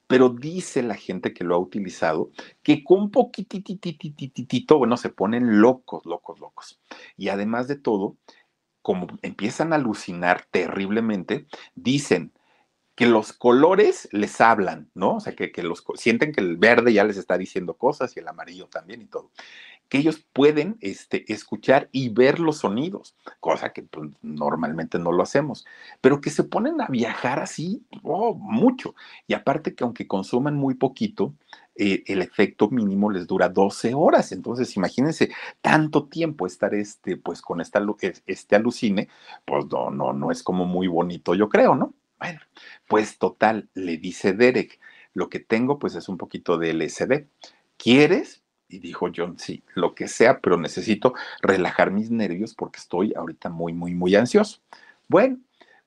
[0.08, 2.32] pero dice la gente que lo ha utilizado
[2.62, 6.80] que con poquitititititito, bueno, se ponen locos, locos, locos.
[7.16, 8.16] Y además de todo,
[8.82, 12.32] como empiezan a alucinar terriblemente, dicen
[12.96, 15.16] que los colores les hablan, ¿no?
[15.16, 18.20] O sea, que, que los sienten que el verde ya les está diciendo cosas y
[18.20, 19.30] el amarillo también y todo
[19.88, 25.22] que ellos pueden este, escuchar y ver los sonidos, cosa que pues, normalmente no lo
[25.22, 25.66] hacemos,
[26.00, 28.94] pero que se ponen a viajar así oh, mucho.
[29.26, 31.34] Y aparte que aunque consuman muy poquito,
[31.74, 34.32] eh, el efecto mínimo les dura 12 horas.
[34.32, 35.30] Entonces, imagínense
[35.60, 37.80] tanto tiempo estar este, pues, con esta,
[38.26, 39.08] este alucine,
[39.44, 41.94] pues no, no, no es como muy bonito, yo creo, ¿no?
[42.18, 42.40] Bueno,
[42.88, 44.80] pues total, le dice Derek,
[45.14, 47.26] lo que tengo pues es un poquito de LSD.
[47.76, 48.42] ¿Quieres?
[48.68, 53.48] Y dijo John, sí, lo que sea, pero necesito relajar mis nervios porque estoy ahorita
[53.48, 54.60] muy, muy, muy ansioso.
[55.08, 55.38] Bueno,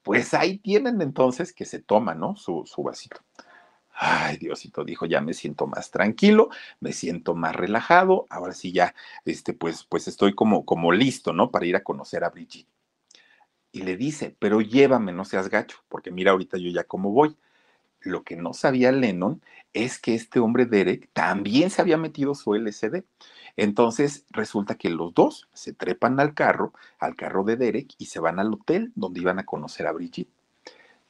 [0.04, 2.36] pues ahí tienen entonces que se toma, ¿no?
[2.36, 3.22] Su, su vasito.
[3.94, 8.96] Ay, Diosito, dijo, ya me siento más tranquilo, me siento más relajado, ahora sí ya,
[9.26, 11.52] este, pues, pues estoy como, como listo, ¿no?
[11.52, 12.68] Para ir a conocer a Brigitte.
[13.72, 17.38] Y le dice, pero llévame, no seas gacho, porque mira ahorita yo ya cómo voy.
[18.02, 19.42] Lo que no sabía Lennon
[19.74, 23.04] es que este hombre Derek también se había metido su LCD.
[23.58, 28.20] Entonces resulta que los dos se trepan al carro, al carro de Derek, y se
[28.20, 30.32] van al hotel donde iban a conocer a Brigitte.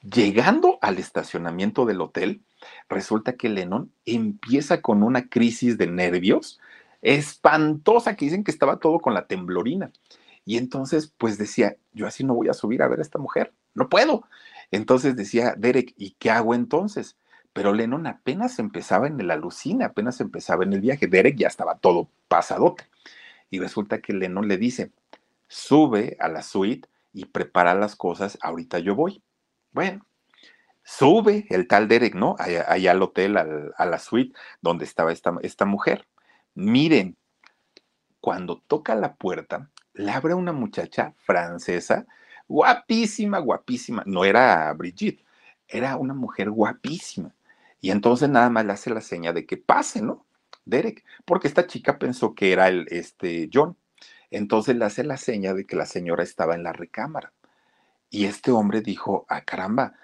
[0.02, 2.42] Llegando al estacionamiento del hotel,
[2.88, 6.60] resulta que Lennon empieza con una crisis de nervios
[7.02, 9.92] espantosa que dicen que estaba todo con la temblorina.
[10.44, 13.52] Y entonces, pues decía, yo así no voy a subir a ver a esta mujer,
[13.74, 14.24] no puedo.
[14.72, 17.16] Entonces decía Derek, ¿y qué hago entonces?
[17.52, 21.06] Pero Lennon apenas empezaba en el alucine, apenas empezaba en el viaje.
[21.06, 22.88] Derek ya estaba todo pasadote.
[23.50, 24.90] Y resulta que Lennon le dice,
[25.46, 29.22] sube a la suite y prepara las cosas, ahorita yo voy.
[29.72, 30.06] Bueno,
[30.82, 32.34] sube el tal Derek, ¿no?
[32.38, 36.06] Allá, allá al hotel, al, a la suite donde estaba esta, esta mujer.
[36.54, 37.18] Miren,
[38.22, 42.06] cuando toca la puerta, le abre una muchacha francesa
[42.52, 44.02] guapísima, guapísima.
[44.06, 45.24] No era Brigitte,
[45.66, 47.34] era una mujer guapísima.
[47.80, 50.26] Y entonces nada más le hace la seña de que pase, ¿no?
[50.64, 53.76] Derek, porque esta chica pensó que era el, este, John.
[54.30, 57.32] Entonces le hace la seña de que la señora estaba en la recámara.
[58.10, 59.94] Y este hombre dijo, ah, caramba,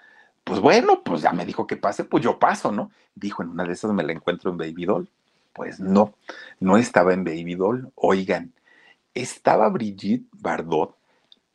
[0.43, 2.91] pues bueno, pues ya me dijo que pase, pues yo paso, ¿no?
[3.15, 5.09] Dijo, en una de esas me la encuentro en Baby Doll.
[5.53, 6.15] Pues no,
[6.59, 7.91] no estaba en Baby Doll.
[7.95, 8.53] Oigan,
[9.13, 10.98] estaba Brigitte Bardot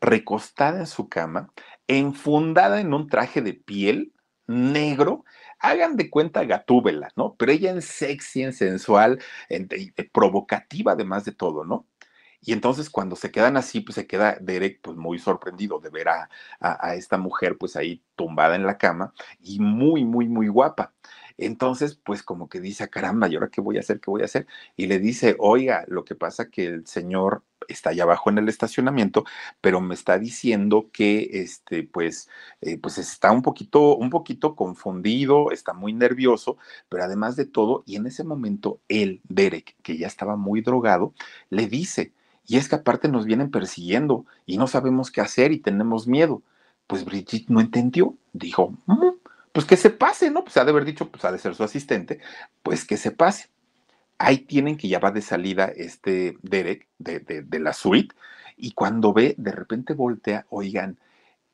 [0.05, 1.53] recostada en su cama,
[1.89, 4.13] enfundada en un traje de piel
[4.47, 5.25] negro,
[5.59, 7.35] hagan de cuenta gatúbela, ¿no?
[7.37, 9.69] Pero ella en sexy, en sensual, en,
[10.13, 11.87] provocativa además de todo, ¿no?
[12.47, 16.09] Y entonces cuando se quedan así, pues se queda Derek pues muy sorprendido de ver
[16.11, 16.29] a,
[16.61, 20.93] a, esta mujer pues ahí tumbada en la cama y muy, muy, muy guapa.
[21.39, 24.01] Entonces, pues como que dice, ah, caramba, ¿y ahora qué voy a hacer?
[24.01, 24.47] ¿Qué voy a hacer?
[24.77, 28.49] Y le dice, oiga, lo que pasa que el señor está allá abajo en el
[28.49, 29.25] estacionamiento,
[29.61, 32.29] pero me está diciendo que, este, pues,
[32.61, 36.59] eh, pues está un poquito, un poquito confundido, está muy nervioso,
[36.89, 41.15] pero además de todo, y en ese momento él, Derek, que ya estaba muy drogado,
[41.51, 42.13] le dice,
[42.47, 46.43] y es que aparte nos vienen persiguiendo y no sabemos qué hacer y tenemos miedo.
[46.87, 49.09] Pues Brigitte no entendió, dijo, mm,
[49.53, 50.45] pues que se pase, ¿no?
[50.45, 52.21] Pues ha de haber dicho, pues ha de ser su asistente,
[52.63, 53.49] pues que se pase.
[54.25, 58.15] Ahí tienen que ya va de salida este Derek de, de, la suite
[58.57, 60.99] y cuando ve, de repente voltea, oigan,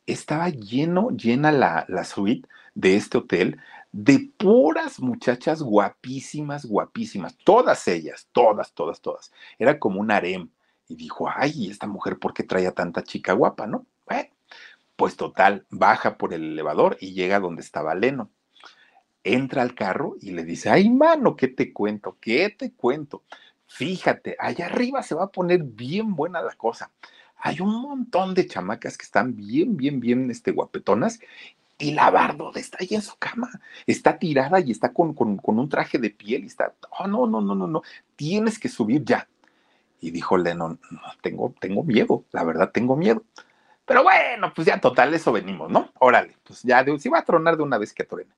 [0.07, 3.59] estaba lleno, llena la, la suite de este hotel
[3.93, 9.33] de puras muchachas guapísimas, guapísimas, todas ellas, todas, todas, todas.
[9.59, 10.51] Era como un harem.
[10.89, 13.87] Y dijo, ay, esta mujer, ¿por qué trae a tanta chica guapa, no?
[15.01, 18.29] Pues total, baja por el elevador y llega donde estaba Leno.
[19.23, 22.16] Entra al carro y le dice, ay, mano, ¿qué te cuento?
[22.21, 23.23] ¿Qué te cuento?
[23.66, 26.91] Fíjate, allá arriba se va a poner bien buena la cosa.
[27.37, 31.21] Hay un montón de chamacas que están bien, bien, bien este, guapetonas
[31.81, 33.51] y la Bardot está ahí en su cama,
[33.87, 37.27] está tirada y está con, con, con, un traje de piel y está, oh, no,
[37.27, 37.83] no, no, no, no,
[38.16, 39.27] tienes que subir ya.
[40.01, 43.25] Y dijo Lennon, no, tengo, tengo miedo, la verdad tengo miedo.
[43.87, 45.91] Pero bueno, pues ya total, eso venimos, ¿no?
[45.99, 48.31] Órale, pues ya, si va a tronar de una vez que truene.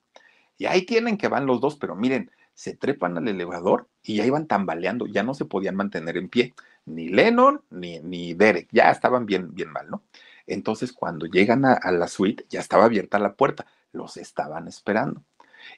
[0.58, 4.26] Y ahí tienen que van los dos, pero miren, se trepan al elevador y ya
[4.26, 8.90] iban tambaleando, ya no se podían mantener en pie, ni Lennon ni, ni Derek, ya
[8.90, 10.02] estaban bien, bien mal, ¿no?
[10.46, 15.22] Entonces, cuando llegan a, a la suite, ya estaba abierta la puerta, los estaban esperando.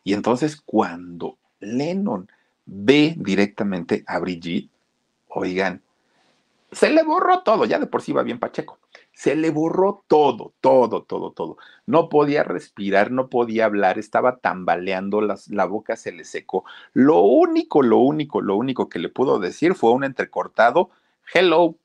[0.03, 2.31] Y entonces, cuando Lennon
[2.65, 4.71] ve directamente a Brigitte,
[5.29, 5.83] oigan,
[6.75, 8.79] se le borró todo, ya de por sí va bien Pacheco
[9.15, 11.57] se le borró todo, todo, todo, todo.
[11.87, 16.65] No podía respirar, no podía hablar, estaba tambaleando, la boca se le secó.
[16.93, 20.91] Lo único, lo único, lo único que le pudo decir fue un entrecortado,
[21.33, 21.77] hello,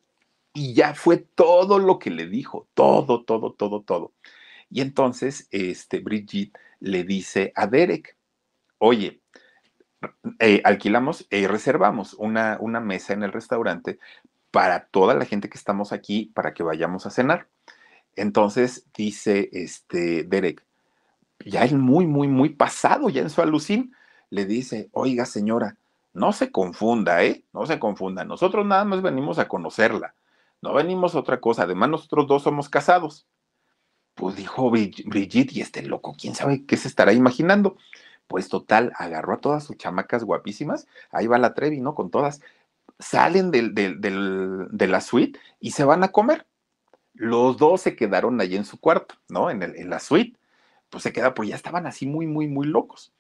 [0.54, 4.14] y ya fue todo lo que le dijo, todo, todo, todo, todo.
[4.72, 8.18] Y entonces, este, Brigitte le dice a Derek,
[8.80, 9.22] oye,
[10.40, 14.00] eh, alquilamos y eh, reservamos una, una mesa en el restaurante
[14.52, 17.48] para toda la gente que estamos aquí para que vayamos a cenar.
[18.16, 20.66] Entonces dice este Derek,
[21.46, 23.96] ya es muy, muy, muy pasado, ya en su alucín,
[24.30, 25.78] le dice, oiga señora,
[26.14, 27.46] no se confunda, ¿eh?
[27.54, 30.16] No se confunda, nosotros nada más venimos a conocerla,
[30.62, 33.26] no venimos a otra cosa, además nosotros dos somos casados.
[34.16, 37.78] Pues dijo Brigitte, y este loco, quién sabe qué se estará imaginando.
[38.28, 41.96] Pues total, agarró a todas sus chamacas guapísimas, ahí va la Trevi, ¿no?
[41.96, 42.42] Con todas,
[43.00, 46.46] salen de la suite y se van a comer.
[47.14, 49.50] Los dos se quedaron allí en su cuarto, ¿no?
[49.50, 50.38] En, la suite.
[50.90, 53.14] Pues se queda, pues ya estaban así muy, muy, muy locos.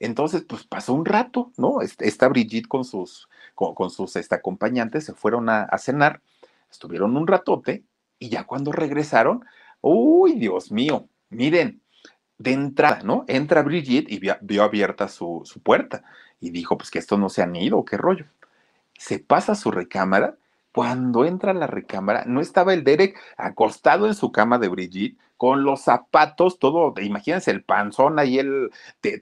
[0.00, 1.80] Entonces, pues pasó un rato, ¿no?
[1.80, 6.22] Esta Brigitte con sus, con, sus este, acompañantes se fueron a, cenar,
[6.70, 7.84] estuvieron un ratote
[8.18, 9.44] y ya cuando regresaron,
[9.80, 11.82] uy, Dios mío, miren,
[12.38, 13.24] de entrada, ¿no?
[13.26, 16.04] Entra Brigitte y vio, vio abierta su, su, puerta
[16.40, 18.26] y dijo, pues que estos no se han ido, qué rollo
[18.98, 20.36] se pasa su recámara.
[20.72, 25.62] Cuando entra la recámara, no estaba el Derek acostado en su cama de Brigitte, con
[25.62, 28.70] los zapatos, todo, imagínense el panzón ahí, el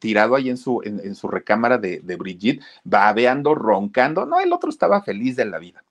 [0.01, 4.27] tirado ahí en su, en, su recámara de, de Brigitte, babeando, roncando.
[4.27, 5.85] No, el otro estaba feliz de la vida.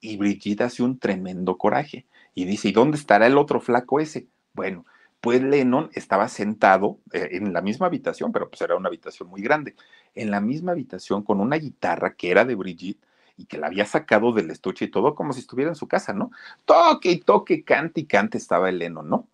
[0.00, 4.26] Y Brigitte hace un tremendo coraje y dice: ¿Y dónde estará el otro flaco ese?
[4.54, 4.84] Bueno,
[5.20, 9.42] pues Lennon estaba sentado eh, en la misma habitación, pero pues era una habitación muy
[9.42, 9.76] grande,
[10.14, 13.00] en la misma habitación con una guitarra que era de Brigitte
[13.40, 16.12] y que la había sacado del estuche y todo como si estuviera en su casa,
[16.12, 16.30] ¿no?
[16.66, 19.26] Toque y toque, cante y cante estaba el ¿no?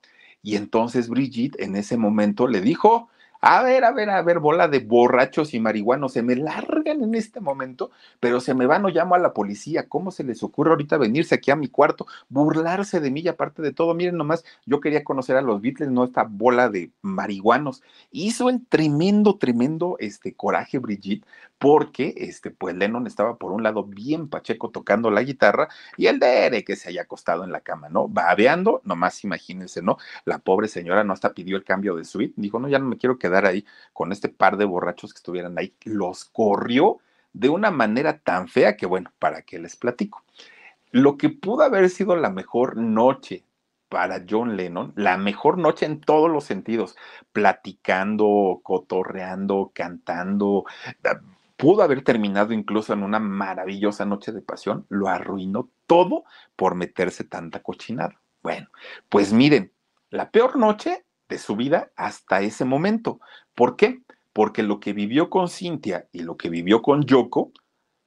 [0.42, 3.08] Y entonces Brigitte en ese momento le dijo,
[3.40, 7.16] A ver, a ver, a ver, bola de borrachos y marihuanos, se me largan en
[7.16, 7.90] este momento,
[8.20, 9.88] pero se me van o llamo a la policía.
[9.88, 13.60] ¿Cómo se les ocurre ahorita venirse aquí a mi cuarto, burlarse de mí y aparte
[13.60, 13.92] de todo?
[13.94, 17.82] Miren nomás, yo quería conocer a los Beatles, no esta bola de marihuanos.
[18.12, 21.26] Hizo el tremendo, tremendo este, coraje Brigitte,
[21.58, 26.18] porque este, pues Lennon estaba por un lado bien pacheco tocando la guitarra y el
[26.18, 28.08] Dere que se haya acostado en la cama, ¿no?
[28.08, 29.96] Babeando, nomás imagínense, ¿no?
[30.24, 32.98] La pobre señora no hasta pidió el cambio de suite, dijo, no, ya no me
[32.98, 35.74] quiero quedar ahí con este par de borrachos que estuvieran ahí.
[35.84, 36.98] Los corrió
[37.32, 40.24] de una manera tan fea que, bueno, ¿para qué les platico?
[40.90, 43.44] Lo que pudo haber sido la mejor noche
[43.88, 46.96] para John Lennon, la mejor noche en todos los sentidos,
[47.32, 50.64] platicando, cotorreando, cantando,
[51.56, 57.24] pudo haber terminado incluso en una maravillosa noche de pasión, lo arruinó todo por meterse
[57.24, 58.20] tanta cochinada.
[58.42, 58.68] Bueno,
[59.08, 59.72] pues miren,
[60.10, 63.20] la peor noche de su vida hasta ese momento.
[63.54, 64.02] ¿Por qué?
[64.32, 67.52] Porque lo que vivió con Cintia y lo que vivió con Yoko,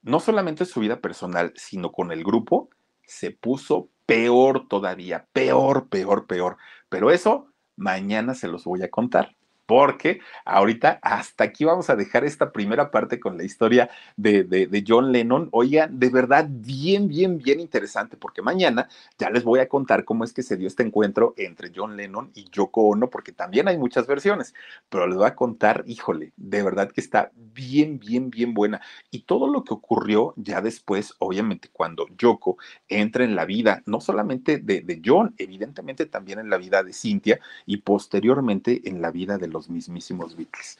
[0.02, 2.70] no solamente su vida personal, sino con el grupo,
[3.04, 6.56] se puso peor todavía, peor, peor, peor.
[6.88, 9.36] Pero eso mañana se los voy a contar
[9.70, 14.84] porque ahorita hasta aquí vamos a dejar esta primera parte con la historia de, de,
[14.84, 15.48] John Lennon.
[15.52, 20.24] Oigan, de verdad, bien, bien, bien interesante, porque mañana ya les voy a contar cómo
[20.24, 23.78] es que se dio este encuentro entre John Lennon y Yoko Ono, porque también hay
[23.78, 24.54] muchas versiones,
[24.88, 28.80] pero les voy a contar, híjole, de verdad que está bien, bien, bien buena.
[29.12, 32.56] Y todo lo que ocurrió ya después, obviamente, cuando Yoko
[32.88, 36.92] entra en la vida, no solamente de, de John, evidentemente también en la vida de
[36.92, 40.78] Cynthia y posteriormente en la vida de los mismísimos Beatles.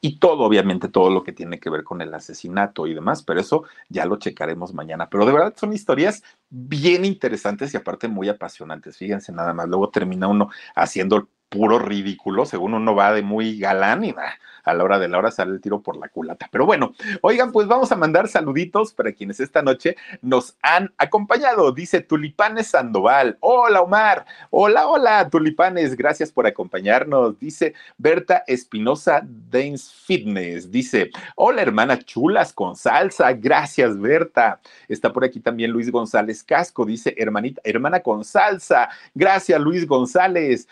[0.00, 3.40] Y todo, obviamente, todo lo que tiene que ver con el asesinato y demás, pero
[3.40, 5.08] eso ya lo checaremos mañana.
[5.08, 8.98] Pero de verdad son historias bien interesantes y aparte muy apasionantes.
[8.98, 14.04] Fíjense nada más, luego termina uno haciendo puro ridículo, según uno va de muy galán
[14.04, 14.34] y va
[14.66, 16.48] a la hora de la hora sale el tiro por la culata.
[16.50, 16.92] Pero bueno,
[17.22, 21.70] oigan, pues vamos a mandar saluditos para quienes esta noche nos han acompañado.
[21.70, 23.38] Dice Tulipanes Sandoval.
[23.40, 24.26] Hola, Omar.
[24.50, 25.96] Hola, hola, Tulipanes.
[25.96, 27.38] Gracias por acompañarnos.
[27.38, 30.68] Dice Berta Espinosa Dance Fitness.
[30.70, 33.32] Dice, hola, hermana chulas con salsa.
[33.34, 34.60] Gracias, Berta.
[34.88, 36.84] Está por aquí también Luis González Casco.
[36.84, 38.88] Dice, hermanita, hermana con salsa.
[39.14, 40.66] Gracias, Luis González.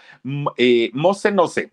[0.67, 1.73] Eh, Mose no sé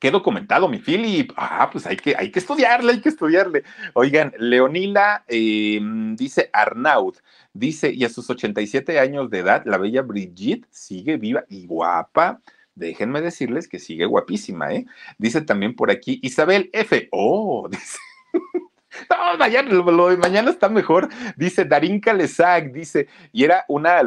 [0.00, 1.30] qué documentado, mi Philip.
[1.36, 3.62] Ah, pues hay que, hay que estudiarle, hay que estudiarle.
[3.94, 7.14] Oigan, Leonila em, dice Arnaud,
[7.52, 12.40] dice, y a sus 87 años de edad, la bella Brigitte sigue viva y guapa.
[12.74, 14.86] Déjenme decirles que sigue guapísima, ¿eh?
[15.16, 17.08] Dice también por aquí Isabel F.
[17.12, 17.98] Oh, dice.
[19.08, 21.08] No, mañana, lo, de mañana está mejor.
[21.36, 24.02] Dice Darín Calesac, dice, y era una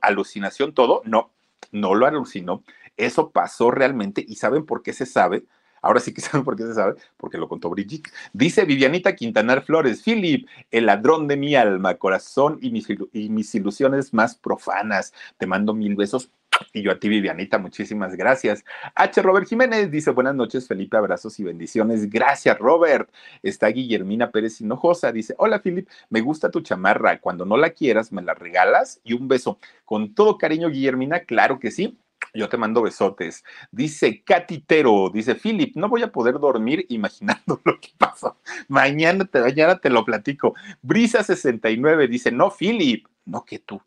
[0.00, 1.02] alucinación todo.
[1.04, 1.30] No,
[1.72, 2.64] no lo alucinó.
[2.98, 5.44] Eso pasó realmente y ¿saben por qué se sabe?
[5.82, 8.10] Ahora sí que saben por qué se sabe, porque lo contó Brigitte.
[8.32, 13.54] Dice Vivianita Quintanar Flores, Philip, el ladrón de mi alma, corazón y mis, y mis
[13.54, 15.12] ilusiones más profanas.
[15.38, 16.30] Te mando mil besos.
[16.72, 18.64] Y yo a ti, Vivianita, muchísimas gracias.
[18.96, 19.22] H.
[19.22, 22.10] Robert Jiménez dice: Buenas noches, Felipe, abrazos y bendiciones.
[22.10, 23.10] Gracias, Robert.
[23.42, 25.12] Está Guillermina Pérez Hinojosa.
[25.12, 27.20] Dice: Hola, Philip, me gusta tu chamarra.
[27.20, 29.60] Cuando no la quieras, me la regalas y un beso.
[29.84, 31.96] Con todo cariño, Guillermina, claro que sí.
[32.34, 33.44] Yo te mando besotes.
[33.70, 38.38] Dice Catitero, dice Philip, no voy a poder dormir imaginando lo que pasó.
[38.68, 40.54] Mañana te, mañana te lo platico.
[40.82, 43.80] Brisa 69 dice, no, Philip, no que tú.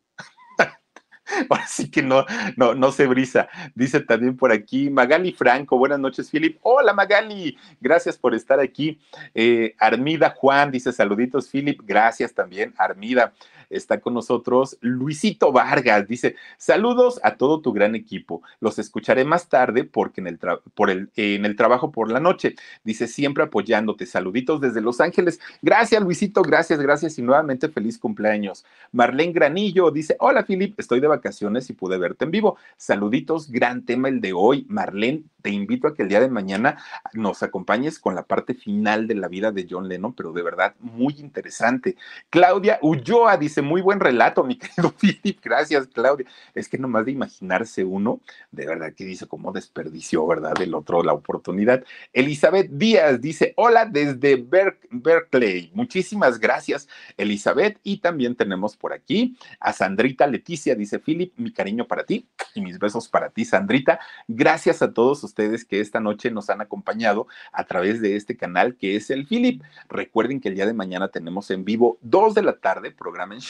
[1.49, 2.25] Ahora sí que no,
[2.57, 3.47] no, no se brisa.
[3.75, 5.77] Dice también por aquí Magali Franco.
[5.77, 6.57] Buenas noches, Philip.
[6.61, 7.57] Hola, Magali.
[7.79, 8.99] Gracias por estar aquí.
[9.33, 11.81] Eh, Armida Juan dice saluditos, Philip.
[11.83, 13.33] Gracias también, Armida
[13.71, 16.07] está con nosotros Luisito Vargas.
[16.07, 18.41] Dice, saludos a todo tu gran equipo.
[18.59, 20.39] Los escucharé más tarde porque en el,
[20.75, 22.55] por el, en el trabajo por la noche.
[22.83, 24.05] Dice, siempre apoyándote.
[24.05, 25.39] Saluditos desde Los Ángeles.
[25.61, 26.41] Gracias, Luisito.
[26.41, 27.17] Gracias, gracias.
[27.17, 28.65] Y nuevamente feliz cumpleaños.
[28.91, 30.79] Marlene Granillo dice, hola, Filip.
[30.79, 32.57] Estoy de vacaciones y pude verte en vivo.
[32.77, 33.49] Saluditos.
[33.49, 34.65] Gran tema el de hoy.
[34.69, 36.77] Marlene, te invito a que el día de mañana
[37.13, 40.75] nos acompañes con la parte final de la vida de John Lennon, pero de verdad
[40.79, 41.95] muy interesante.
[42.29, 46.25] Claudia Ulloa dice, muy buen relato, mi querido Philip, gracias Claudia.
[46.55, 50.59] Es que nomás de imaginarse uno, de verdad que dice cómo desperdició, ¿verdad?
[50.61, 51.83] El otro la oportunidad.
[52.13, 54.35] Elizabeth Díaz dice, hola desde
[54.89, 55.71] Berkeley.
[55.73, 56.87] Muchísimas gracias,
[57.17, 57.79] Elizabeth.
[57.83, 62.61] Y también tenemos por aquí a Sandrita Leticia, dice Philip, mi cariño para ti y
[62.61, 63.99] mis besos para ti, Sandrita.
[64.27, 68.75] Gracias a todos ustedes que esta noche nos han acompañado a través de este canal
[68.75, 69.61] que es el Philip.
[69.89, 73.41] Recuerden que el día de mañana tenemos en vivo dos de la tarde, programa en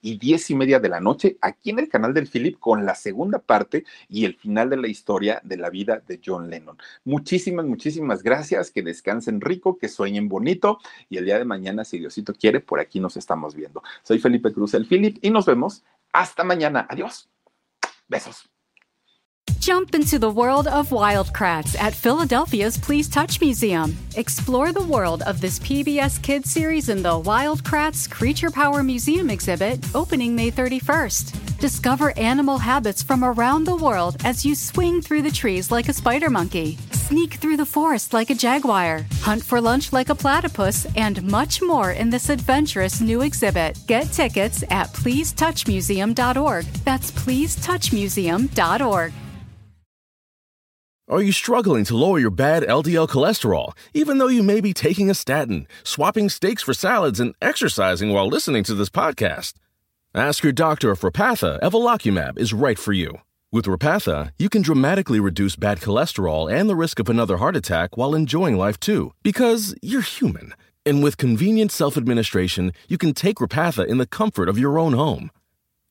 [0.00, 2.94] Y 10 y media de la noche aquí en el canal del Philip con la
[2.94, 6.78] segunda parte y el final de la historia de la vida de John Lennon.
[7.04, 10.78] Muchísimas, muchísimas gracias, que descansen rico, que sueñen bonito
[11.08, 13.82] y el día de mañana, si Diosito quiere, por aquí nos estamos viendo.
[14.02, 16.86] Soy Felipe Cruz, el Philip, y nos vemos hasta mañana.
[16.88, 17.28] Adiós.
[18.08, 18.53] Besos.
[19.64, 23.96] Jump into the world of Wildcrats at Philadelphia's Please Touch Museum.
[24.14, 29.82] Explore the world of this PBS Kids series in the Wildcrats Creature Power Museum exhibit
[29.94, 31.58] opening May 31st.
[31.60, 35.94] Discover animal habits from around the world as you swing through the trees like a
[35.94, 40.86] spider monkey, sneak through the forest like a jaguar, hunt for lunch like a platypus,
[40.94, 43.78] and much more in this adventurous new exhibit.
[43.86, 46.64] Get tickets at pleasetouchmuseum.org.
[46.84, 49.14] That's pleasetouchmuseum.org.
[51.06, 55.10] Are you struggling to lower your bad LDL cholesterol, even though you may be taking
[55.10, 59.52] a statin, swapping steaks for salads, and exercising while listening to this podcast?
[60.14, 63.18] Ask your doctor if Repatha Evolocumab is right for you.
[63.52, 67.98] With Repatha, you can dramatically reduce bad cholesterol and the risk of another heart attack
[67.98, 70.54] while enjoying life too, because you're human.
[70.86, 74.94] And with convenient self administration, you can take Repatha in the comfort of your own
[74.94, 75.30] home.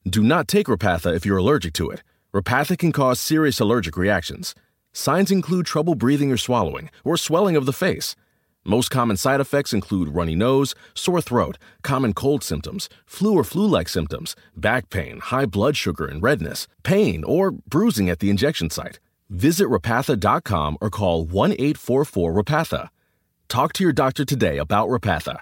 [0.10, 2.02] Do not take Repatha if you're allergic to it.
[2.34, 4.56] Repatha can cause serious allergic reactions.
[4.94, 8.16] Signs include trouble breathing or swallowing, or swelling of the face.
[8.64, 13.68] Most common side effects include runny nose, sore throat, common cold symptoms, flu or flu
[13.68, 18.70] like symptoms, back pain, high blood sugar and redness, pain, or bruising at the injection
[18.70, 19.00] site.
[19.30, 22.90] Visit repatha.com or call 1 844 Repatha.
[23.50, 25.40] Talk to your doctor today about Repatha.